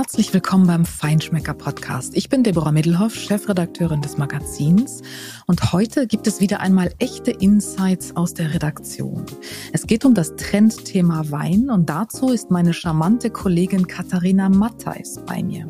Herzlich 0.00 0.32
willkommen 0.32 0.68
beim 0.68 0.84
Feinschmecker 0.84 1.54
Podcast. 1.54 2.16
Ich 2.16 2.28
bin 2.28 2.44
Deborah 2.44 2.70
Middelhoff, 2.70 3.16
Chefredakteurin 3.16 4.00
des 4.00 4.16
Magazins 4.16 5.02
und 5.48 5.72
heute 5.72 6.06
gibt 6.06 6.28
es 6.28 6.40
wieder 6.40 6.60
einmal 6.60 6.92
echte 7.00 7.32
Insights 7.32 8.14
aus 8.14 8.32
der 8.32 8.54
Redaktion. 8.54 9.26
Es 9.72 9.88
geht 9.88 10.04
um 10.04 10.14
das 10.14 10.36
Trendthema 10.36 11.32
Wein 11.32 11.68
und 11.68 11.90
dazu 11.90 12.28
ist 12.28 12.48
meine 12.48 12.74
charmante 12.74 13.30
Kollegin 13.30 13.88
Katharina 13.88 14.48
Mattheis 14.48 15.18
bei 15.26 15.42
mir. 15.42 15.68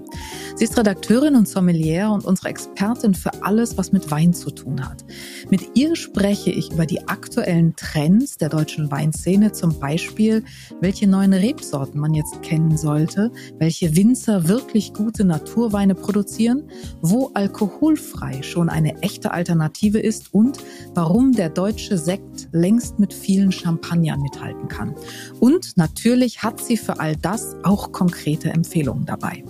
Sie 0.56 0.64
ist 0.64 0.76
Redakteurin 0.76 1.34
und 1.34 1.48
Sommelier 1.48 2.10
und 2.10 2.26
unsere 2.26 2.48
Expertin 2.48 3.14
für 3.14 3.30
alles, 3.42 3.78
was 3.78 3.92
mit 3.92 4.10
Wein 4.10 4.34
zu 4.34 4.50
tun 4.50 4.86
hat. 4.86 5.06
Mit 5.50 5.74
ihr 5.74 5.96
spreche 5.96 6.50
ich 6.50 6.72
über 6.72 6.84
die 6.84 7.08
aktuellen 7.08 7.76
Trends 7.76 8.36
der 8.36 8.50
deutschen 8.50 8.90
Weinszene, 8.90 9.52
zum 9.52 9.78
Beispiel, 9.78 10.44
welche 10.80 11.06
neuen 11.06 11.32
Rebsorten 11.32 11.98
man 11.98 12.12
jetzt 12.12 12.42
kennen 12.42 12.76
sollte, 12.76 13.30
welche 13.58 13.96
Winzer 13.96 14.17
wirklich 14.26 14.92
gute 14.92 15.24
Naturweine 15.24 15.94
produzieren, 15.94 16.64
wo 17.00 17.30
alkoholfrei 17.34 18.42
schon 18.42 18.68
eine 18.68 19.00
echte 19.02 19.30
Alternative 19.30 19.98
ist 19.98 20.34
und 20.34 20.58
warum 20.94 21.32
der 21.32 21.50
deutsche 21.50 21.98
Sekt 21.98 22.48
längst 22.52 22.98
mit 22.98 23.14
vielen 23.14 23.52
Champagnern 23.52 24.20
mithalten 24.20 24.68
kann. 24.68 24.94
Und 25.40 25.76
natürlich 25.76 26.42
hat 26.42 26.60
sie 26.60 26.76
für 26.76 26.98
all 27.00 27.16
das 27.16 27.56
auch 27.62 27.92
konkrete 27.92 28.50
Empfehlungen 28.50 29.06
dabei. 29.06 29.44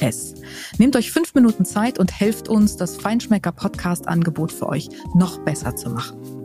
fs. 0.01 0.35
Nehmt 0.79 0.97
euch 0.97 1.11
fünf 1.11 1.35
Minuten 1.35 1.65
Zeit 1.65 1.99
und 1.99 2.19
helft 2.19 2.49
uns, 2.49 2.77
das 2.77 2.97
Feinschmecker 2.97 3.53
Podcast 3.53 4.09
Angebot 4.09 4.53
für 4.53 4.69
euch 4.69 4.89
noch 5.15 5.39
besser 5.45 5.77
zu 5.77 5.91
machen. 5.91 6.39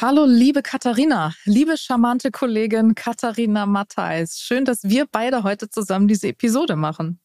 Hallo, 0.00 0.24
liebe 0.24 0.62
Katharina, 0.62 1.32
liebe 1.44 1.76
charmante 1.78 2.32
Kollegin 2.32 2.96
Katharina 2.96 3.66
Matthijs. 3.66 4.40
Schön, 4.40 4.64
dass 4.64 4.82
wir 4.82 5.06
beide 5.06 5.44
heute 5.44 5.70
zusammen 5.70 6.08
diese 6.08 6.26
Episode 6.26 6.74
machen. 6.74 7.20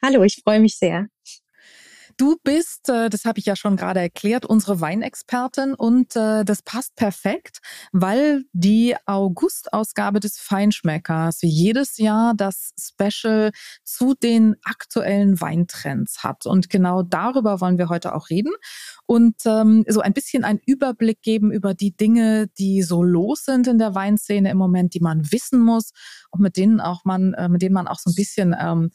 Hallo, 0.00 0.22
ich 0.22 0.40
freue 0.44 0.60
mich 0.60 0.78
sehr. 0.78 1.08
Du 2.22 2.36
bist, 2.44 2.88
äh, 2.88 3.10
das 3.10 3.24
habe 3.24 3.40
ich 3.40 3.46
ja 3.46 3.56
schon 3.56 3.74
gerade 3.74 3.98
erklärt, 3.98 4.46
unsere 4.46 4.80
Weinexpertin 4.80 5.74
und 5.74 6.14
äh, 6.14 6.44
das 6.44 6.62
passt 6.62 6.94
perfekt, 6.94 7.58
weil 7.90 8.44
die 8.52 8.94
August-Ausgabe 9.06 10.20
des 10.20 10.38
Feinschmeckers 10.38 11.38
jedes 11.42 11.98
Jahr 11.98 12.34
das 12.36 12.74
Special 12.78 13.50
zu 13.82 14.14
den 14.14 14.54
aktuellen 14.62 15.40
Weintrends 15.40 16.22
hat. 16.22 16.46
Und 16.46 16.70
genau 16.70 17.02
darüber 17.02 17.60
wollen 17.60 17.76
wir 17.76 17.88
heute 17.88 18.14
auch 18.14 18.30
reden 18.30 18.52
und 19.06 19.34
ähm, 19.44 19.84
so 19.88 20.00
ein 20.00 20.12
bisschen 20.12 20.44
einen 20.44 20.60
Überblick 20.64 21.22
geben 21.22 21.50
über 21.50 21.74
die 21.74 21.96
Dinge, 21.96 22.46
die 22.56 22.82
so 22.82 23.02
los 23.02 23.46
sind 23.46 23.66
in 23.66 23.78
der 23.78 23.96
Weinszene 23.96 24.48
im 24.48 24.58
Moment, 24.58 24.94
die 24.94 25.00
man 25.00 25.32
wissen 25.32 25.58
muss 25.58 25.90
und 26.32 26.40
mit 26.40 26.56
denen 26.56 26.80
auch 26.80 27.04
man, 27.04 27.34
äh, 27.34 27.48
mit 27.48 27.62
denen 27.62 27.74
man 27.74 27.86
auch 27.86 27.98
so 27.98 28.10
ein 28.10 28.14
bisschen 28.14 28.56
ähm, 28.58 28.90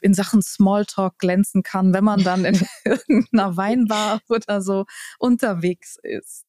in 0.00 0.14
Sachen 0.14 0.40
Smalltalk 0.40 1.18
glänzen 1.18 1.62
kann, 1.62 1.92
wenn 1.92 2.04
man 2.04 2.22
dann 2.22 2.44
in 2.44 2.66
irgendeiner 2.84 3.56
Weinbar 3.56 4.20
oder 4.28 4.62
so 4.62 4.86
unterwegs 5.18 5.98
ist. 6.02 6.46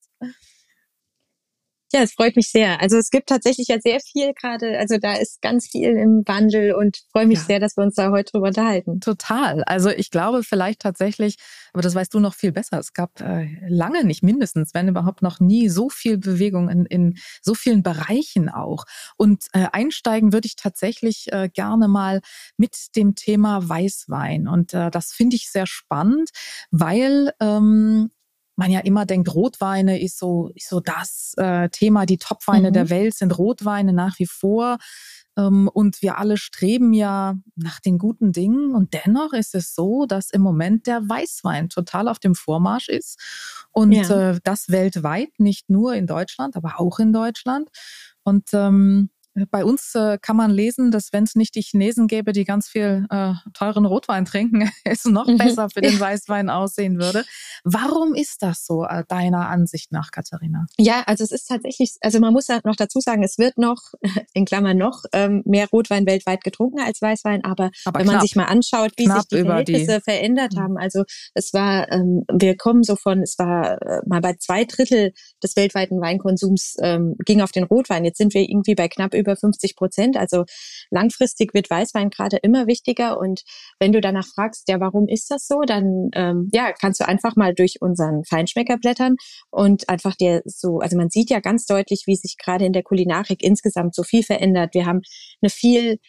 Ja, 1.94 2.02
es 2.02 2.14
freut 2.14 2.36
mich 2.36 2.52
sehr. 2.52 2.82
Also 2.82 2.98
es 2.98 3.10
gibt 3.12 3.30
tatsächlich 3.30 3.70
ja 3.70 3.80
sehr 3.80 4.02
viel 4.02 4.34
gerade, 4.34 4.78
also 4.78 4.98
da 5.00 5.14
ist 5.14 5.42
ganz 5.42 5.68
viel 5.70 5.92
im 5.92 6.24
Wandel 6.26 6.74
und 6.74 6.98
freue 7.14 7.26
mich 7.26 7.40
ja. 7.40 7.46
sehr, 7.46 7.60
dass 7.62 7.78
wir 7.78 7.84
uns 7.86 7.96
da 7.96 8.12
heute 8.12 8.34
drüber 8.34 8.48
unterhalten. 8.48 9.00
Total. 9.00 9.64
Also 9.64 9.90
ich 9.90 10.12
glaube 10.12 10.44
vielleicht 10.44 10.82
tatsächlich, 10.82 11.38
aber 11.72 11.82
das 11.82 11.96
weißt 11.96 12.14
du 12.14 12.20
noch 12.20 12.34
viel 12.34 12.52
besser, 12.52 12.78
es 12.80 12.92
gab 12.92 13.22
äh, 13.22 13.48
lange 13.70 14.04
nicht 14.04 14.22
mindestens, 14.22 14.74
wenn 14.74 14.90
überhaupt 14.90 15.22
noch 15.22 15.40
nie 15.40 15.70
so 15.70 15.88
viel 15.90 16.18
Bewegung 16.18 16.68
in, 16.68 16.86
in 16.88 17.18
so 17.42 17.54
vielen 17.54 17.84
Bereichen 17.84 18.50
auch. 18.50 18.84
Und 19.16 19.46
äh, 19.54 19.68
einsteigen 19.72 20.34
würde 20.34 20.48
ich 20.48 20.58
tatsächlich 20.58 21.32
äh, 21.32 21.48
gerne 21.48 21.88
mal 21.88 22.20
mit 22.58 22.98
dem 22.98 23.16
Thema 23.16 23.68
Weißwein. 23.68 24.50
Und 24.50 24.74
äh, 24.74 24.92
das 24.92 25.14
finde 25.14 25.38
ich 25.38 25.50
sehr 25.50 25.68
spannend, 25.68 26.32
weil 26.70 27.32
ähm, 27.40 28.12
man 28.58 28.72
ja 28.72 28.80
immer 28.80 29.06
denkt, 29.06 29.34
Rotweine 29.34 30.02
ist 30.02 30.18
so, 30.18 30.52
ist 30.56 30.70
so 30.70 30.80
das 30.80 31.34
äh, 31.38 31.70
Thema, 31.70 32.06
die 32.06 32.18
Topweine 32.18 32.70
mhm. 32.70 32.74
der 32.74 32.90
Welt 32.90 33.16
sind 33.16 33.38
Rotweine 33.38 33.94
nach 33.94 34.20
wie 34.20 34.26
vor. 34.26 34.78
Ähm, 35.38 35.70
und 35.72 36.02
wir 36.02 36.18
alle 36.18 36.38
streben 36.38 36.92
ja 36.92 37.36
nach 37.56 37.80
den 37.80 38.00
guten 38.00 38.32
Dingen. 38.32 38.74
Und 38.74 38.94
dennoch 38.94 39.34
ist 39.34 39.54
es 39.54 39.76
so, 39.76 40.06
dass 40.08 40.32
im 40.32 40.42
Moment 40.42 40.88
der 40.88 41.08
Weißwein 41.08 41.70
total 41.70 42.08
auf 42.08 42.20
dem 42.20 42.34
Vormarsch 42.34 42.90
ist. 42.90 43.20
Und 43.72 43.92
ja. 43.92 44.32
äh, 44.32 44.40
das 44.44 44.70
weltweit, 44.70 45.30
nicht 45.38 45.70
nur 45.70 45.94
in 45.94 46.08
Deutschland, 46.08 46.56
aber 46.56 46.80
auch 46.80 46.98
in 46.98 47.14
Deutschland. 47.14 47.70
Und 48.24 48.50
ähm, 48.54 49.12
bei 49.46 49.64
uns 49.64 49.94
äh, 49.96 50.18
kann 50.22 50.36
man 50.36 50.52
lesen, 50.52 50.92
dass 50.92 51.14
wenn 51.14 51.24
es 51.24 51.36
nicht 51.36 51.56
die 51.56 51.62
Chinesen 51.62 52.08
gäbe, 52.08 52.34
die 52.34 52.44
ganz 52.44 52.68
viel 52.68 53.06
äh, 53.10 53.34
teuren 53.54 53.86
Rotwein 53.86 54.26
trinken, 54.26 54.70
es 54.84 55.06
noch 55.06 55.28
mhm. 55.28 55.38
besser 55.38 55.70
für 55.70 55.82
den 55.82 56.00
Weißwein 56.00 56.50
aussehen 56.50 57.00
würde. 57.00 57.26
Warum 57.64 58.16
ist 58.16 58.42
das 58.42 58.66
so, 58.66 58.86
äh, 58.86 59.04
deiner 59.08 59.50
Ansicht 59.50 59.92
nach, 59.92 60.12
Katharina? 60.12 60.66
Ja, 60.78 61.04
also 61.06 61.24
es 61.24 61.32
ist 61.32 61.48
tatsächlich, 61.48 61.96
also 62.02 62.20
man 62.20 62.34
muss 62.34 62.48
noch 62.64 62.76
dazu 62.76 63.00
sagen, 63.00 63.24
es 63.24 63.38
wird 63.38 63.58
noch, 63.58 63.78
in 64.34 64.46
Klammern 64.46 64.78
noch, 64.78 65.04
ähm, 65.14 65.44
mehr 65.46 65.68
Rotwein 65.70 66.06
weltweit 66.06 66.44
getrunken 66.44 66.80
als 66.80 67.02
Weißwein, 67.02 67.44
aber, 67.44 67.72
aber 67.86 68.00
wenn 68.00 68.06
knapp, 68.06 68.16
man 68.16 68.22
sich 68.22 68.36
mal 68.36 68.46
anschaut, 68.46 68.94
wie 68.98 69.08
sich 69.08 69.28
die 69.32 69.42
Verhältnisse 69.44 69.98
die, 69.98 70.12
verändert 70.12 70.54
mhm. 70.54 70.60
haben, 70.60 70.78
also 70.78 71.04
es 71.34 71.54
war, 71.54 71.92
ähm, 71.92 72.24
wir 72.32 72.56
kommen 72.58 72.84
so 72.84 72.96
von, 72.96 73.22
es 73.22 73.38
war 73.38 73.82
äh, 73.82 74.02
mal 74.06 74.22
bei 74.22 74.34
zwei 74.40 74.66
Drittel 74.66 75.14
des 75.44 75.56
weltweiten 75.56 76.02
Weinkonsums 76.02 76.76
ähm, 76.82 77.16
ging 77.26 77.42
auf 77.42 77.52
den 77.52 77.64
Rotwein. 77.64 78.06
Jetzt 78.06 78.18
sind 78.18 78.34
wir 78.34 78.42
irgendwie 78.42 78.76
bei 78.76 78.88
knapp 78.88 79.14
über 79.14 79.27
über 79.28 79.36
50 79.36 79.76
Prozent. 79.76 80.18
Also 80.18 80.46
langfristig 80.90 81.54
wird 81.54 81.70
Weißwein 81.70 82.10
gerade 82.10 82.38
immer 82.38 82.68
wichtiger. 82.68 83.20
Und 83.20 83.44
wenn 83.80 83.92
du 83.92 84.02
danach 84.02 84.26
fragst, 84.26 84.68
ja, 84.70 84.80
warum 84.80 85.08
ist 85.08 85.30
das 85.30 85.48
so, 85.48 85.62
dann 85.62 86.10
ähm, 86.16 86.50
ja, 86.54 86.72
kannst 86.74 87.00
du 87.00 87.08
einfach 87.08 87.36
mal 87.36 87.54
durch 87.54 87.78
unseren 87.82 88.24
Feinschmecker 88.24 88.78
blättern 88.78 89.16
und 89.52 89.90
einfach 89.90 90.16
dir 90.16 90.42
so, 90.46 90.80
also 90.80 90.98
man 90.98 91.10
sieht 91.10 91.30
ja 91.30 91.40
ganz 91.40 91.66
deutlich, 91.66 92.04
wie 92.06 92.16
sich 92.16 92.38
gerade 92.38 92.66
in 92.66 92.74
der 92.74 92.84
Kulinarik 92.84 93.44
insgesamt 93.44 93.94
so 93.94 94.04
viel 94.04 94.24
verändert. 94.24 94.74
Wir 94.74 94.86
haben 94.86 95.02
eine 95.42 95.50
viel 95.50 96.00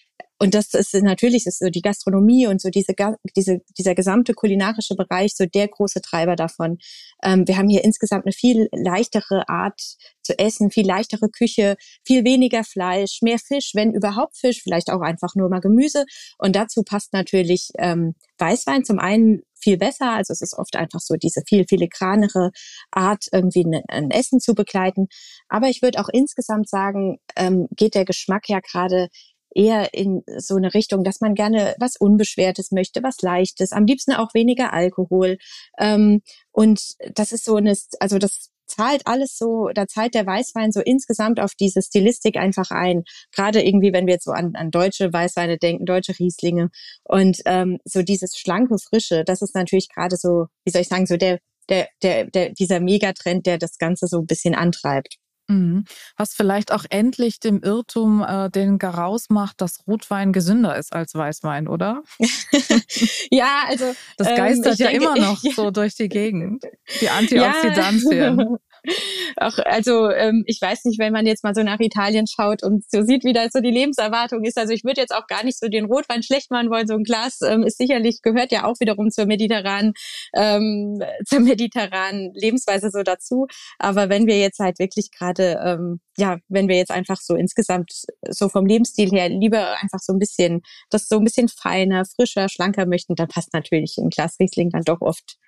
und 0.41 0.55
das 0.55 0.73
ist 0.73 0.95
natürlich 0.95 1.47
ist 1.47 1.59
so 1.59 1.69
die 1.69 1.83
Gastronomie 1.83 2.47
und 2.47 2.61
so 2.61 2.71
diese, 2.71 2.95
diese, 3.37 3.61
dieser 3.77 3.95
gesamte 3.97 4.35
kulinarische 4.35 4.95
Bereich 4.95 5.35
so 5.35 5.47
der 5.47 5.67
große 5.67 6.01
Treiber 6.01 6.37
davon. 6.37 6.79
Ähm, 7.25 7.47
wir 7.49 7.57
haben 7.57 7.69
hier 7.69 7.83
insgesamt 7.83 8.25
eine 8.25 8.33
viel 8.33 8.69
leichtere 8.73 9.49
Art 9.49 9.81
zu 10.23 10.39
essen, 10.39 10.71
viel 10.71 10.87
leichtere 10.87 11.29
Küche, 11.29 11.77
viel 12.07 12.25
weniger 12.25 12.63
Fleisch, 12.63 13.19
mehr 13.23 13.39
Fisch, 13.39 13.73
wenn 13.75 13.93
überhaupt 13.93 14.37
Fisch, 14.37 14.63
vielleicht 14.63 14.91
auch 14.91 15.01
einfach 15.01 15.35
nur 15.35 15.49
mal 15.49 15.61
Gemüse. 15.61 16.05
Und 16.39 16.55
dazu 16.55 16.85
passt 16.85 17.13
natürlich 17.13 17.71
ähm, 17.79 18.15
Weißwein 18.39 18.85
zum 18.85 19.01
einen 19.01 19.43
viel 19.61 19.77
besser. 19.77 20.13
Also 20.13 20.33
es 20.33 20.41
ist 20.41 20.57
oft 20.57 20.77
einfach 20.77 21.01
so 21.01 21.17
diese 21.17 21.43
viel 21.49 21.65
filigranere 21.69 22.53
Art, 22.93 23.25
irgendwie 23.33 23.65
ein, 23.89 24.11
Essen 24.13 24.39
zu 24.39 24.55
begleiten. 24.55 25.09
Aber 25.49 25.69
ich 25.69 25.83
würde 25.83 25.99
auch 26.01 26.09
insgesamt 26.13 26.69
sagen, 26.69 27.19
ähm, 27.35 27.67
geht 27.77 27.97
der 27.97 28.05
Geschmack 28.05 28.49
ja 28.49 28.61
gerade 28.61 29.09
eher 29.55 29.95
in 29.95 30.23
so 30.39 30.57
eine 30.57 30.75
Richtung, 30.75 31.05
dass 31.05 31.21
man 31.21 31.35
gerne 31.35 31.75
was 31.79 31.97
Unbeschwertes 31.97 32.71
möchte, 32.71 33.03
was 33.03 33.23
Leichtes, 33.23 33.73
am 33.73 33.87
liebsten 33.87 34.13
auch 34.13 34.35
weniger 34.35 34.73
Alkohol. 34.73 35.39
Ähm, 35.79 36.23
und 36.53 36.95
das 37.15 37.33
ist 37.33 37.45
so 37.45 37.57
eine, 37.57 37.75
also 38.01 38.19
das 38.19 38.51
zahlt 38.69 39.07
alles 39.07 39.37
so, 39.37 39.71
da 39.75 39.87
zahlt 39.87 40.15
der 40.15 40.27
Weißwein 40.27 40.73
so 40.73 40.81
insgesamt 40.81 41.41
auf 41.41 41.55
diese 41.55 41.83
Stilistik 41.83 42.37
einfach 42.37 42.71
ein. 42.71 43.03
Gerade 43.35 43.63
irgendwie, 43.63 43.93
wenn 43.93 44.07
wir 44.07 44.15
jetzt 44.15 44.25
so 44.25 44.33
an, 44.33 44.55
an 44.55 44.71
deutsche 44.71 45.13
Weißweine 45.13 45.59
denken, 45.59 45.87
deutsche 45.87 46.19
Rieslinge 46.19 46.71
und 47.05 47.41
ähm, 47.47 47.79
so 47.85 48.03
dieses 48.03 48.37
schlanke, 48.37 48.77
frische, 48.79 49.25
das 49.25 49.43
ist 49.43 49.55
natürlich 49.55 49.89
gerade 49.89 50.17
so, 50.17 50.47
wie 50.65 50.71
soll 50.71 50.83
ich 50.83 50.89
sagen, 50.89 51.07
so 51.07 51.17
der, 51.17 51.41
der, 51.69 51.89
der, 52.03 52.27
der, 52.27 52.51
dieser 52.51 52.81
Megatrend, 52.81 53.47
der 53.47 53.59
das 53.59 53.79
Ganze 53.79 54.07
so 54.07 54.19
ein 54.19 54.27
bisschen 54.27 54.55
antreibt. 54.55 55.17
Mhm. 55.49 55.87
Was 56.17 56.35
vielleicht 56.35 56.73
auch 56.73 56.85
endlich 56.91 57.41
dem 57.41 57.63
Irrtum 57.63 58.23
äh, 58.23 58.51
den 58.51 58.79
Garaus 58.79 59.31
macht, 59.31 59.63
dass 59.63 59.87
Rotwein 59.87 60.33
gesünder 60.35 60.77
ist 60.77 60.93
als 60.93 61.15
Weißwein, 61.15 61.69
oder? 61.69 62.03
ja, 63.31 63.63
also. 63.67 63.95
Das 64.19 64.29
ähm, 64.29 64.37
geistert 64.37 64.79
ähm, 64.79 64.87
ja 64.87 64.91
denke, 64.91 65.05
immer 65.05 65.17
noch 65.17 65.43
ja. 65.43 65.53
so 65.57 65.71
durch 65.71 65.95
die 65.95 66.09
Gegend. 66.09 66.65
Die 67.01 67.09
Antioxidantien. 67.09 68.59
Ja. 68.85 68.93
Auch, 69.37 69.59
also 69.65 70.11
ähm, 70.11 70.45
ich 70.47 70.61
weiß 70.61 70.85
nicht, 70.85 70.99
wenn 70.99 71.13
man 71.13 71.27
jetzt 71.27 71.45
mal 71.45 71.55
so 71.55 71.63
nach 71.63 71.81
Italien 71.81 72.27
schaut 72.27 72.63
und 72.63 72.85
so 72.91 73.03
sieht, 73.03 73.25
wie 73.25 73.33
da 73.33 73.49
so 73.51 73.61
die 73.61 73.71
Lebenserwartung 73.71 74.45
ist. 74.45 74.59
Also 74.59 74.73
ich 74.73 74.85
würde 74.85 75.01
jetzt 75.01 75.15
auch 75.15 75.27
gar 75.27 75.45
nicht 75.45 75.59
so 75.59 75.69
den 75.69 75.87
Rotwein 75.87 76.23
schlecht 76.23 76.51
machen 76.51 76.71
wollen. 76.71 76.87
So 76.87 76.95
ein 76.95 77.05
Glas 77.05 77.41
ähm, 77.43 77.63
ist 77.63 77.79
sicherlich 77.79 78.23
gehört 78.23 78.53
ja 78.53 78.65
auch 78.65 78.77
wiederum 78.81 79.11
zur 79.11 79.27
mediterranen 79.27 79.93
ähm, 80.35 81.03
zur 81.27 81.41
mediterranen 81.41 82.33
Lebensweise 82.35 82.91
so 82.91 83.03
dazu. 83.03 83.47
Aber 83.79 84.09
wenn 84.09 84.27
wir 84.27 84.39
jetzt 84.39 84.59
halt 84.59 84.79
wirklich 84.79 85.11
gerade 85.11 85.61
ähm, 85.65 86.01
ja, 86.19 86.39
wenn 86.49 86.69
wir 86.69 86.77
jetzt 86.77 86.91
einfach 86.91 87.19
so 87.21 87.37
insgesamt 87.37 87.93
so 88.29 88.49
vom 88.49 88.67
Lebensstil 88.67 89.11
her 89.11 89.29
lieber 89.29 89.81
einfach 89.81 90.01
so 90.01 90.13
ein 90.13 90.19
bisschen 90.19 90.63
das 90.91 91.09
so 91.09 91.19
ein 91.19 91.25
bisschen 91.25 91.49
feiner, 91.49 92.05
frischer, 92.05 92.49
schlanker 92.49 92.87
möchten, 92.87 93.15
dann 93.15 93.29
passt 93.29 93.53
natürlich 93.53 93.97
ein 93.99 94.11
Glas 94.11 94.37
Riesling 94.41 94.71
dann 94.71 94.83
doch 94.83 95.01
oft 95.01 95.39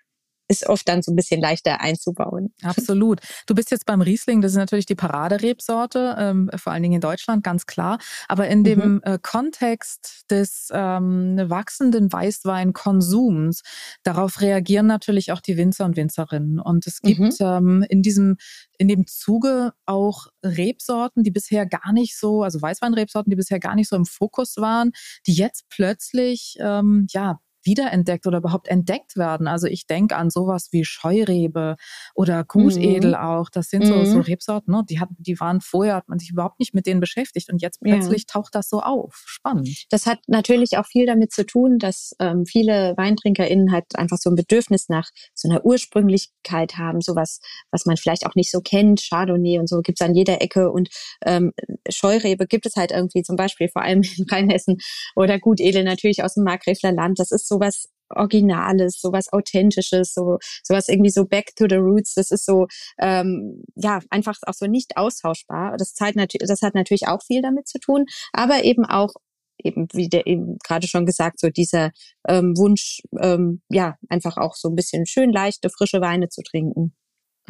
ist 0.51 0.69
oft 0.69 0.89
dann 0.89 1.01
so 1.01 1.13
ein 1.13 1.17
bisschen 1.17 1.41
leichter 1.41 1.81
einzubauen. 1.81 2.53
Absolut. 2.63 3.21
Du 3.47 3.55
bist 3.55 3.71
jetzt 3.71 3.87
beim 3.87 4.01
Riesling, 4.01 4.41
das 4.41 4.53
ist 4.53 4.59
natürlich 4.59 4.85
die 4.85 4.97
Paraderebsorte, 4.97 6.17
ähm, 6.19 6.51
vor 6.57 6.73
allen 6.73 6.83
Dingen 6.83 6.97
in 6.97 7.01
Deutschland, 7.01 7.45
ganz 7.45 7.67
klar. 7.67 7.99
Aber 8.27 8.49
in 8.49 8.65
dem 8.65 8.95
mhm. 8.95 9.01
äh, 9.05 9.19
Kontext 9.23 10.25
des 10.29 10.69
ähm, 10.73 11.37
wachsenden 11.49 12.13
Weißweinkonsums, 12.13 13.63
darauf 14.03 14.41
reagieren 14.41 14.87
natürlich 14.87 15.31
auch 15.31 15.41
die 15.41 15.57
Winzer 15.57 15.85
und 15.85 15.97
Winzerinnen. 15.97 16.59
Und 16.59 16.85
es 16.89 17.01
gibt 17.01 17.21
mhm. 17.21 17.31
ähm, 17.41 17.87
in 17.89 18.03
diesem 18.03 18.37
in 18.77 18.89
dem 18.89 19.07
Zuge 19.07 19.73
auch 19.85 20.27
Rebsorten, 20.43 21.23
die 21.23 21.31
bisher 21.31 21.67
gar 21.67 21.93
nicht 21.93 22.19
so, 22.19 22.43
also 22.43 22.61
Weißweinrebsorten, 22.61 23.31
die 23.31 23.37
bisher 23.37 23.61
gar 23.61 23.75
nicht 23.75 23.89
so 23.89 23.95
im 23.95 24.07
Fokus 24.07 24.57
waren, 24.57 24.93
die 25.27 25.35
jetzt 25.35 25.69
plötzlich 25.69 26.57
ähm, 26.61 27.07
ja 27.11 27.41
wiederentdeckt 27.65 28.27
oder 28.27 28.39
überhaupt 28.39 28.69
entdeckt 28.69 29.17
werden. 29.17 29.47
Also 29.47 29.67
ich 29.67 29.87
denke 29.87 30.17
an 30.17 30.31
sowas 30.31 30.69
wie 30.73 30.85
Scheurebe 30.85 31.77
oder 32.15 32.45
Gutedel 32.45 33.11
mhm. 33.11 33.17
auch. 33.17 33.51
Das 33.51 33.69
sind 33.69 33.87
so, 33.87 33.97
mhm. 33.97 34.07
so 34.07 34.21
Rebsorten, 34.21 34.75
ne? 34.75 34.83
die, 34.89 35.01
hat, 35.01 35.09
die 35.19 35.39
waren 35.41 35.61
vorher, 35.61 35.97
hat 35.97 36.09
man 36.09 36.19
sich 36.19 36.31
überhaupt 36.31 36.59
nicht 36.61 36.75
mit 36.75 36.87
denen 36.87 37.01
beschäftigt 37.01 37.51
und 37.51 37.61
jetzt 37.63 37.81
plötzlich 37.81 38.23
ja. 38.23 38.33
taucht 38.33 38.55
das 38.55 38.69
so 38.69 38.81
auf. 38.81 39.23
Spannend. 39.27 39.69
Das 39.91 40.07
hat 40.07 40.21
natürlich 40.27 40.79
auch 40.79 40.87
viel 40.87 41.07
damit 41.07 41.33
zu 41.33 41.45
tun, 41.45 41.79
dass 41.79 42.15
ähm, 42.19 42.47
viele 42.47 42.95
WeintrinkerInnen 42.97 43.73
halt 43.73 43.97
einfach 43.97 44.19
so 44.19 44.31
ein 44.31 44.37
Bedürfnis 44.37 44.89
nach 44.89 45.09
so 45.35 45.49
einer 45.49 45.65
Ursprünglichkeit 45.65 46.77
haben, 46.77 47.01
sowas, 47.01 47.41
was 47.71 47.87
man 47.87 47.97
vielleicht 47.97 48.27
auch 48.27 48.35
nicht 48.35 48.51
so 48.51 48.61
kennt. 48.61 49.07
Chardonnay 49.09 49.59
und 49.59 49.69
so 49.69 49.81
gibt's 49.81 50.01
an 50.01 50.15
jeder 50.15 50.41
Ecke 50.41 50.71
und 50.71 50.89
ähm, 51.25 51.53
Scheurebe 51.89 52.47
gibt 52.47 52.67
es 52.67 52.77
halt 52.77 52.93
irgendwie 52.93 53.23
zum 53.23 53.37
Beispiel 53.37 53.69
vor 53.69 53.83
allem 53.83 54.03
in 54.17 54.25
Rheinhessen 54.31 54.79
oder 55.17 55.39
Gutedel 55.39 55.85
natürlich 55.85 56.23
aus 56.23 56.35
dem 56.35 56.45
Markgräfler 56.45 56.93
Land. 56.93 57.19
Das 57.19 57.31
ist 57.31 57.49
sowas 57.51 57.89
Originales, 58.11 59.01
sowas 59.01 59.33
Authentisches, 59.33 60.15
so 60.15 60.39
sowas 60.63 60.89
irgendwie 60.89 61.11
so 61.11 61.25
back 61.25 61.55
to 61.57 61.67
the 61.69 61.77
roots. 61.77 62.15
Das 62.15 62.31
ist 62.31 62.45
so 62.45 62.67
ähm, 62.99 63.63
ja 63.77 64.01
einfach 64.11 64.37
auch 64.47 64.55
so 64.55 64.67
nicht 64.67 64.97
austauschbar. 64.97 65.77
Das, 65.77 65.95
zeigt 65.95 66.17
natürlich, 66.17 66.49
das 66.49 66.63
hat 66.63 66.75
natürlich 66.75 67.09
auch 67.09 67.23
viel 67.23 67.43
damit 67.43 67.69
zu 67.69 67.79
tun, 67.79 68.07
aber 68.33 68.65
eben 68.65 68.85
auch 68.85 69.15
eben 69.63 69.89
wie 69.93 70.09
der 70.09 70.27
eben 70.27 70.57
gerade 70.65 70.89
schon 70.89 71.07
gesagt 71.07 71.39
so 71.39 71.51
dieser 71.51 71.91
ähm, 72.27 72.57
Wunsch 72.57 73.03
ähm, 73.21 73.63
ja 73.69 73.97
einfach 74.09 74.37
auch 74.39 74.55
so 74.57 74.69
ein 74.69 74.75
bisschen 74.75 75.07
schön 75.07 75.33
leichte 75.33 75.71
frische 75.71 76.01
Weine 76.01 76.29
zu 76.29 76.43
trinken. 76.43 76.95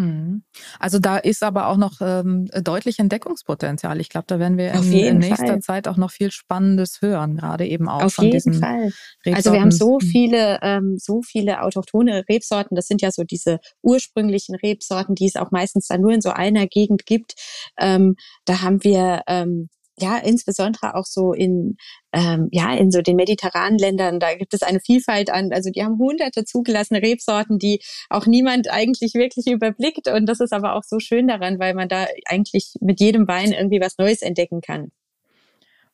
Mhm. 0.01 0.45
Also 0.79 0.99
da 0.99 1.19
ist 1.19 1.43
aber 1.43 1.69
auch 1.69 1.77
noch 1.77 2.01
ähm, 2.01 2.47
deutlich 2.63 2.99
Entdeckungspotenzial. 2.99 4.01
Ich 4.01 4.09
glaube, 4.09 4.25
da 4.29 4.39
werden 4.39 4.57
wir 4.57 4.73
in, 4.73 4.93
in, 4.93 5.19
nächster 5.19 5.47
Fall. 5.47 5.61
Zeit 5.61 5.89
auch 5.89 5.99
noch 5.99 6.11
viel 6.11 6.31
Spannendes 6.31 7.03
hören, 7.03 7.37
gerade 7.37 7.67
eben 7.67 7.89
auch 7.89 8.05
Auf 8.05 8.15
von 8.15 8.25
jeden 8.25 8.37
diesen 8.37 8.55
Fall. 8.55 8.93
Rebsorten. 9.27 9.35
Also 9.35 9.53
wir 9.53 9.61
haben 9.61 9.71
so 9.71 9.99
mhm. 10.01 10.07
viele, 10.07 10.59
ähm, 10.63 10.97
so 10.99 11.21
viele 11.23 11.63
autochtone 11.63 12.25
Rebsorten. 12.29 12.75
Das 12.75 12.87
sind 12.87 13.03
ja 13.03 13.11
so 13.11 13.25
diese 13.25 13.59
ursprünglichen 13.83 14.55
Rebsorten, 14.55 15.15
die 15.15 15.27
es 15.27 15.37
auch 15.37 15.51
meistens 15.51 15.87
dann 15.89 16.01
nur 16.01 16.13
in 16.13 16.23
so 16.23 16.31
einer 16.31 16.67
Gegend 16.67 17.05
gibt. 17.05 17.35
Ähm, 17.79 18.17
da 18.47 18.63
haben 18.63 18.83
wir 18.83 19.23
ähm, 19.27 19.69
ja, 20.01 20.19
insbesondere 20.19 20.95
auch 20.95 21.05
so 21.05 21.33
in, 21.33 21.77
ähm, 22.13 22.49
ja, 22.51 22.75
in 22.75 22.91
so 22.91 23.03
den 23.03 23.17
mediterranen 23.17 23.79
Ländern, 23.79 24.21
da 24.21 24.35
gibt 24.35 24.55
es 24.55 24.63
eine 24.63 24.81
Vielfalt 24.81 25.31
an, 25.31 25.53
also 25.53 25.71
die 25.71 25.83
haben 25.83 25.99
hunderte 25.99 26.45
zugelassene 26.45 27.03
Rebsorten, 27.03 27.59
die 27.59 27.81
auch 28.09 28.27
niemand 28.27 28.71
eigentlich 28.71 29.15
wirklich 29.15 29.47
überblickt 29.47 30.09
und 30.09 30.27
das 30.27 30.41
ist 30.41 30.53
aber 30.53 30.75
auch 30.75 30.85
so 30.85 30.99
schön 30.99 31.29
daran, 31.29 31.59
weil 31.59 31.75
man 31.75 31.89
da 31.89 32.07
eigentlich 32.27 32.75
mit 32.81 33.01
jedem 33.01 33.29
Wein 33.29 33.53
irgendwie 33.53 33.81
was 33.81 33.99
Neues 33.99 34.23
entdecken 34.23 34.61
kann. 34.61 34.91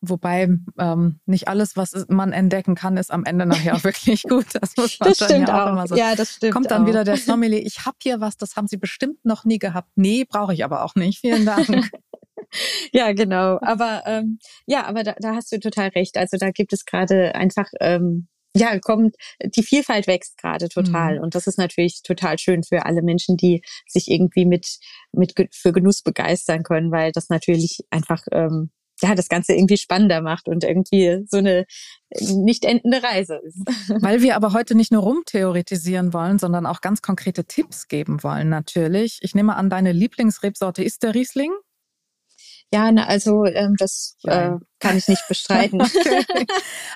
Wobei 0.03 0.49
ähm, 0.79 1.21
nicht 1.25 1.49
alles, 1.49 1.77
was 1.77 2.07
man 2.09 2.33
entdecken 2.33 2.75
kann, 2.75 2.97
ist 2.97 3.11
am 3.11 3.25
Ende 3.25 3.47
nachher 3.47 3.83
wirklich 3.83 4.23
gut. 4.29 4.47
Das 4.53 4.77
muss 4.77 5.01
man 5.01 5.09
das 5.09 5.19
dann 5.19 5.29
stimmt 5.29 5.49
ja 5.49 5.63
auch, 5.63 5.67
auch. 5.67 5.73
immer 5.73 5.89
so. 5.89 5.97
Ja, 5.97 6.15
das 6.15 6.35
stimmt. 6.35 6.53
Kommt 6.53 6.71
dann 6.71 6.83
auch. 6.83 6.87
wieder 6.87 7.05
der 7.05 7.17
Sommelier, 7.17 7.65
ich 7.65 7.87
habe 7.87 7.97
hier 8.03 8.21
was, 8.21 8.37
das 8.37 8.57
haben 8.57 8.67
Sie 8.67 8.77
bestimmt 8.77 9.25
noch 9.25 9.45
nie 9.45 9.59
gehabt. 9.59 9.89
Nee, 9.97 10.25
brauche 10.29 10.53
ich 10.53 10.65
aber 10.65 10.85
auch 10.85 10.95
nicht. 10.97 11.21
Vielen 11.21 11.47
Dank. 11.47 11.69
ja, 12.93 13.13
genau. 13.13 13.59
Aber 13.61 14.03
ähm, 14.07 14.39
ja, 14.67 14.87
aber 14.87 15.03
da, 15.03 15.15
da 15.19 15.35
hast 15.35 15.53
du 15.53 15.59
total 15.59 15.89
recht. 15.89 16.17
Also 16.17 16.37
da 16.39 16.51
gibt 16.51 16.73
es 16.73 16.85
gerade 16.85 17.35
einfach 17.35 17.69
ähm, 17.81 18.29
ja, 18.57 18.79
kommt, 18.79 19.17
die 19.45 19.63
Vielfalt 19.63 20.07
wächst 20.07 20.39
gerade 20.39 20.69
total. 20.69 21.17
Mhm. 21.17 21.25
Und 21.25 21.35
das 21.35 21.47
ist 21.47 21.59
natürlich 21.59 22.03
total 22.03 22.39
schön 22.39 22.63
für 22.63 22.87
alle 22.87 23.03
Menschen, 23.03 23.37
die 23.37 23.63
sich 23.87 24.11
irgendwie 24.11 24.47
mit, 24.47 24.79
mit 25.13 25.35
für 25.53 25.73
Genuss 25.73 26.03
begeistern 26.03 26.63
können, 26.63 26.91
weil 26.91 27.13
das 27.13 27.29
natürlich 27.29 27.81
einfach, 27.91 28.23
ähm, 28.33 28.71
ja, 29.03 29.15
das 29.15 29.29
Ganze 29.29 29.53
irgendwie 29.53 29.77
spannender 29.77 30.23
macht 30.23 30.49
und 30.49 30.65
irgendwie 30.65 31.23
so 31.27 31.37
eine 31.37 31.67
nicht 32.19 32.65
endende 32.65 33.03
Reise 33.03 33.43
ist. 33.45 33.61
Weil 34.03 34.23
wir 34.23 34.37
aber 34.37 34.55
heute 34.55 34.75
nicht 34.75 34.91
nur 34.91 35.03
rumtheoretisieren 35.03 36.15
wollen, 36.15 36.39
sondern 36.39 36.65
auch 36.65 36.81
ganz 36.81 37.03
konkrete 37.03 37.45
Tipps 37.45 37.89
geben 37.89 38.23
wollen, 38.23 38.49
natürlich. 38.49 39.19
Ich 39.21 39.35
nehme 39.35 39.55
an, 39.57 39.69
deine 39.69 39.93
Lieblingsrebsorte 39.93 40.83
ist 40.83 41.03
der 41.03 41.15
Riesling? 41.15 41.53
Ja, 42.73 42.91
na, 42.91 43.07
also 43.07 43.45
ähm, 43.47 43.75
das 43.79 44.17
äh, 44.25 44.51
kann 44.81 44.97
ich 44.97 45.09
nicht 45.09 45.27
bestreiten. 45.29 45.81
okay. 45.83 46.25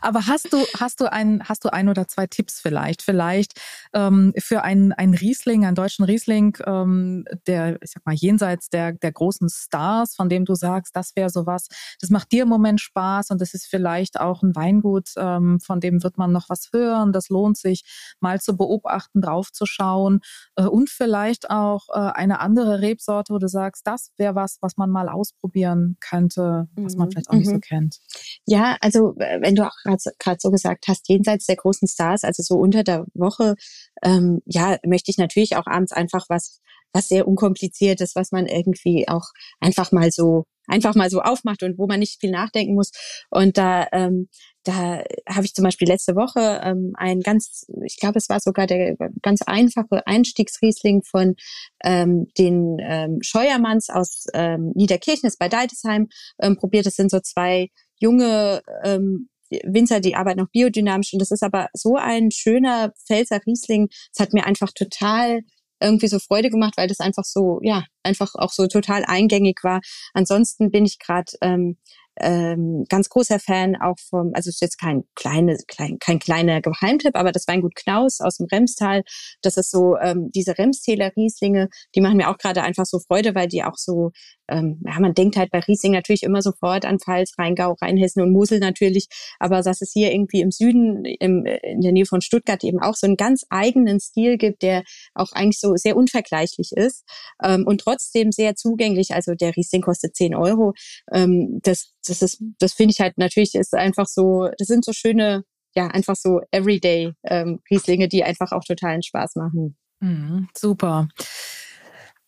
Aber 0.02 0.26
hast 0.26 0.52
du, 0.52 0.58
hast 0.78 1.00
du 1.00 1.10
ein, 1.10 1.42
hast 1.48 1.64
du 1.64 1.72
ein 1.72 1.88
oder 1.88 2.06
zwei 2.08 2.26
Tipps 2.26 2.60
vielleicht? 2.60 3.02
Vielleicht 3.02 3.60
ähm, 3.92 4.32
für 4.38 4.62
einen, 4.62 4.92
einen 4.92 5.14
Riesling, 5.14 5.64
einen 5.64 5.74
deutschen 5.74 6.04
Riesling, 6.04 6.56
ähm, 6.66 7.24
der, 7.46 7.80
ich 7.82 7.92
sag 7.92 8.04
mal, 8.04 8.14
jenseits 8.14 8.68
der, 8.68 8.92
der 8.92 9.12
großen 9.12 9.48
Stars, 9.48 10.14
von 10.14 10.28
dem 10.28 10.44
du 10.44 10.54
sagst, 10.54 10.94
das 10.94 11.16
wäre 11.16 11.30
sowas, 11.30 11.68
das 12.00 12.10
macht 12.10 12.32
dir 12.32 12.42
im 12.42 12.48
Moment 12.48 12.80
Spaß 12.80 13.30
und 13.30 13.40
das 13.40 13.54
ist 13.54 13.66
vielleicht 13.66 14.20
auch 14.20 14.42
ein 14.42 14.54
Weingut, 14.54 15.10
ähm, 15.16 15.60
von 15.60 15.80
dem 15.80 16.02
wird 16.02 16.18
man 16.18 16.32
noch 16.32 16.48
was 16.48 16.68
hören. 16.72 17.12
Das 17.12 17.28
lohnt 17.28 17.56
sich, 17.56 17.84
mal 18.20 18.40
zu 18.40 18.56
beobachten, 18.56 19.20
draufzuschauen 19.20 20.20
äh, 20.56 20.64
und 20.64 20.90
vielleicht 20.90 21.50
auch 21.50 21.88
äh, 21.88 22.12
eine 22.12 22.40
andere 22.40 22.80
Rebsorte, 22.80 23.32
wo 23.32 23.38
du 23.38 23.48
sagst, 23.48 23.86
das 23.86 24.10
wäre 24.16 24.34
was, 24.34 24.58
was 24.60 24.76
man 24.76 24.90
mal 24.90 25.08
ausprobieren 25.08 25.96
könnte, 26.00 26.68
was 26.76 26.96
man 26.96 27.08
mhm. 27.08 27.12
vielleicht 27.12 27.30
auch 27.30 27.34
nicht 27.34 27.48
so 27.48 27.58
kennt. 27.58 27.69
Kennt. 27.70 27.98
Ja, 28.46 28.76
also 28.80 29.14
wenn 29.16 29.54
du 29.54 29.64
auch 29.64 29.76
gerade 29.84 30.38
so 30.40 30.50
gesagt 30.50 30.86
hast, 30.88 31.08
jenseits 31.08 31.46
der 31.46 31.54
großen 31.54 31.86
Stars, 31.86 32.24
also 32.24 32.42
so 32.42 32.56
unter 32.56 32.82
der 32.82 33.06
Woche, 33.14 33.54
ähm, 34.02 34.40
ja, 34.44 34.76
möchte 34.84 35.12
ich 35.12 35.18
natürlich 35.18 35.54
auch 35.54 35.66
abends 35.68 35.92
einfach 35.92 36.26
was, 36.28 36.60
was 36.92 37.06
sehr 37.06 37.28
unkompliziertes, 37.28 38.16
was 38.16 38.32
man 38.32 38.46
irgendwie 38.46 39.06
auch 39.08 39.28
einfach 39.60 39.92
mal 39.92 40.10
so 40.10 40.46
einfach 40.70 40.94
mal 40.94 41.10
so 41.10 41.20
aufmacht 41.20 41.62
und 41.62 41.78
wo 41.78 41.86
man 41.86 42.00
nicht 42.00 42.20
viel 42.20 42.30
nachdenken 42.30 42.74
muss. 42.74 42.90
Und 43.30 43.58
da, 43.58 43.86
ähm, 43.92 44.28
da 44.64 45.02
habe 45.28 45.44
ich 45.44 45.54
zum 45.54 45.64
Beispiel 45.64 45.88
letzte 45.88 46.14
Woche 46.14 46.60
ähm, 46.62 46.92
ein 46.96 47.20
ganz, 47.20 47.66
ich 47.84 47.98
glaube, 47.98 48.18
es 48.18 48.28
war 48.28 48.40
sogar 48.40 48.66
der 48.66 48.96
ganz 49.22 49.42
einfache 49.42 50.06
Einstiegsriesling 50.06 51.02
von 51.02 51.34
ähm, 51.82 52.26
den 52.38 52.78
ähm, 52.80 53.18
Scheuermanns 53.22 53.90
aus 53.90 54.26
ähm, 54.34 54.72
Niederkirchen, 54.74 55.30
bei 55.38 55.48
Deidesheim, 55.48 56.08
ähm, 56.40 56.56
probiert. 56.56 56.86
Das 56.86 56.96
sind 56.96 57.10
so 57.10 57.20
zwei 57.20 57.68
junge 57.98 58.62
ähm, 58.84 59.28
Winzer, 59.64 60.00
die 60.00 60.14
arbeiten 60.14 60.40
noch 60.40 60.50
biodynamisch 60.50 61.12
und 61.12 61.20
das 61.20 61.30
ist 61.30 61.42
aber 61.42 61.68
so 61.72 61.96
ein 61.96 62.30
schöner 62.30 62.92
Pfälzer 63.06 63.40
Riesling. 63.46 63.88
Es 64.12 64.20
hat 64.20 64.32
mir 64.32 64.46
einfach 64.46 64.70
total 64.72 65.40
irgendwie 65.80 66.08
so 66.08 66.18
Freude 66.18 66.50
gemacht, 66.50 66.74
weil 66.76 66.88
das 66.88 67.00
einfach 67.00 67.24
so, 67.24 67.60
ja, 67.62 67.84
einfach 68.02 68.34
auch 68.34 68.50
so 68.50 68.66
total 68.66 69.04
eingängig 69.04 69.62
war. 69.62 69.80
Ansonsten 70.14 70.70
bin 70.70 70.84
ich 70.84 70.98
gerade 70.98 71.32
ähm, 71.40 71.76
ähm, 72.18 72.84
ganz 72.88 73.08
großer 73.08 73.38
Fan 73.38 73.76
auch 73.76 73.96
vom, 74.08 74.32
also 74.34 74.48
ist 74.48 74.60
jetzt 74.60 74.78
kein 74.78 75.04
kleine, 75.14 75.56
klein, 75.66 75.98
kein 75.98 76.18
kleiner 76.18 76.60
Geheimtipp, 76.60 77.16
aber 77.16 77.32
das 77.32 77.46
Weingut 77.46 77.74
Knaus 77.74 78.20
aus 78.20 78.36
dem 78.36 78.46
Remstal, 78.50 79.02
das 79.42 79.56
ist 79.56 79.70
so 79.70 79.96
ähm, 79.96 80.30
diese 80.34 80.58
Remstäler 80.58 81.12
Rieslinge, 81.16 81.68
die 81.94 82.00
machen 82.00 82.16
mir 82.16 82.30
auch 82.30 82.38
gerade 82.38 82.62
einfach 82.62 82.84
so 82.86 82.98
Freude, 82.98 83.34
weil 83.34 83.48
die 83.48 83.64
auch 83.64 83.76
so 83.76 84.10
ähm, 84.50 84.80
ja, 84.84 84.98
man 85.00 85.14
denkt 85.14 85.36
halt 85.36 85.50
bei 85.50 85.60
Riesling 85.60 85.92
natürlich 85.92 86.22
immer 86.22 86.42
sofort 86.42 86.84
an 86.84 86.98
Pfalz, 86.98 87.34
Rheingau, 87.38 87.76
Rheinhessen 87.80 88.22
und 88.22 88.32
Mosel 88.32 88.58
natürlich, 88.58 89.08
aber 89.38 89.62
dass 89.62 89.80
es 89.80 89.92
hier 89.92 90.12
irgendwie 90.12 90.40
im 90.40 90.50
Süden, 90.50 91.04
im, 91.04 91.46
in 91.46 91.80
der 91.80 91.92
Nähe 91.92 92.06
von 92.06 92.20
Stuttgart 92.20 92.62
eben 92.64 92.80
auch 92.80 92.96
so 92.96 93.06
einen 93.06 93.16
ganz 93.16 93.44
eigenen 93.48 94.00
Stil 94.00 94.36
gibt, 94.36 94.62
der 94.62 94.82
auch 95.14 95.32
eigentlich 95.32 95.60
so 95.60 95.76
sehr 95.76 95.96
unvergleichlich 95.96 96.72
ist 96.72 97.04
ähm, 97.42 97.64
und 97.66 97.80
trotzdem 97.80 98.32
sehr 98.32 98.56
zugänglich. 98.56 99.14
Also 99.14 99.34
der 99.34 99.56
Riesling 99.56 99.82
kostet 99.82 100.16
10 100.16 100.34
Euro. 100.34 100.74
Ähm, 101.12 101.60
das, 101.62 101.92
das 102.06 102.22
ist, 102.22 102.42
das 102.58 102.72
finde 102.72 102.92
ich 102.92 103.00
halt 103.00 103.18
natürlich 103.18 103.54
ist 103.54 103.74
einfach 103.74 104.06
so, 104.06 104.48
das 104.58 104.68
sind 104.68 104.84
so 104.84 104.92
schöne, 104.92 105.44
ja, 105.74 105.86
einfach 105.86 106.16
so 106.16 106.40
Everyday 106.50 107.12
ähm, 107.24 107.60
Rieslinge, 107.70 108.08
die 108.08 108.24
einfach 108.24 108.52
auch 108.52 108.64
totalen 108.64 109.02
Spaß 109.02 109.36
machen. 109.36 109.76
Mhm, 110.00 110.48
super. 110.56 111.08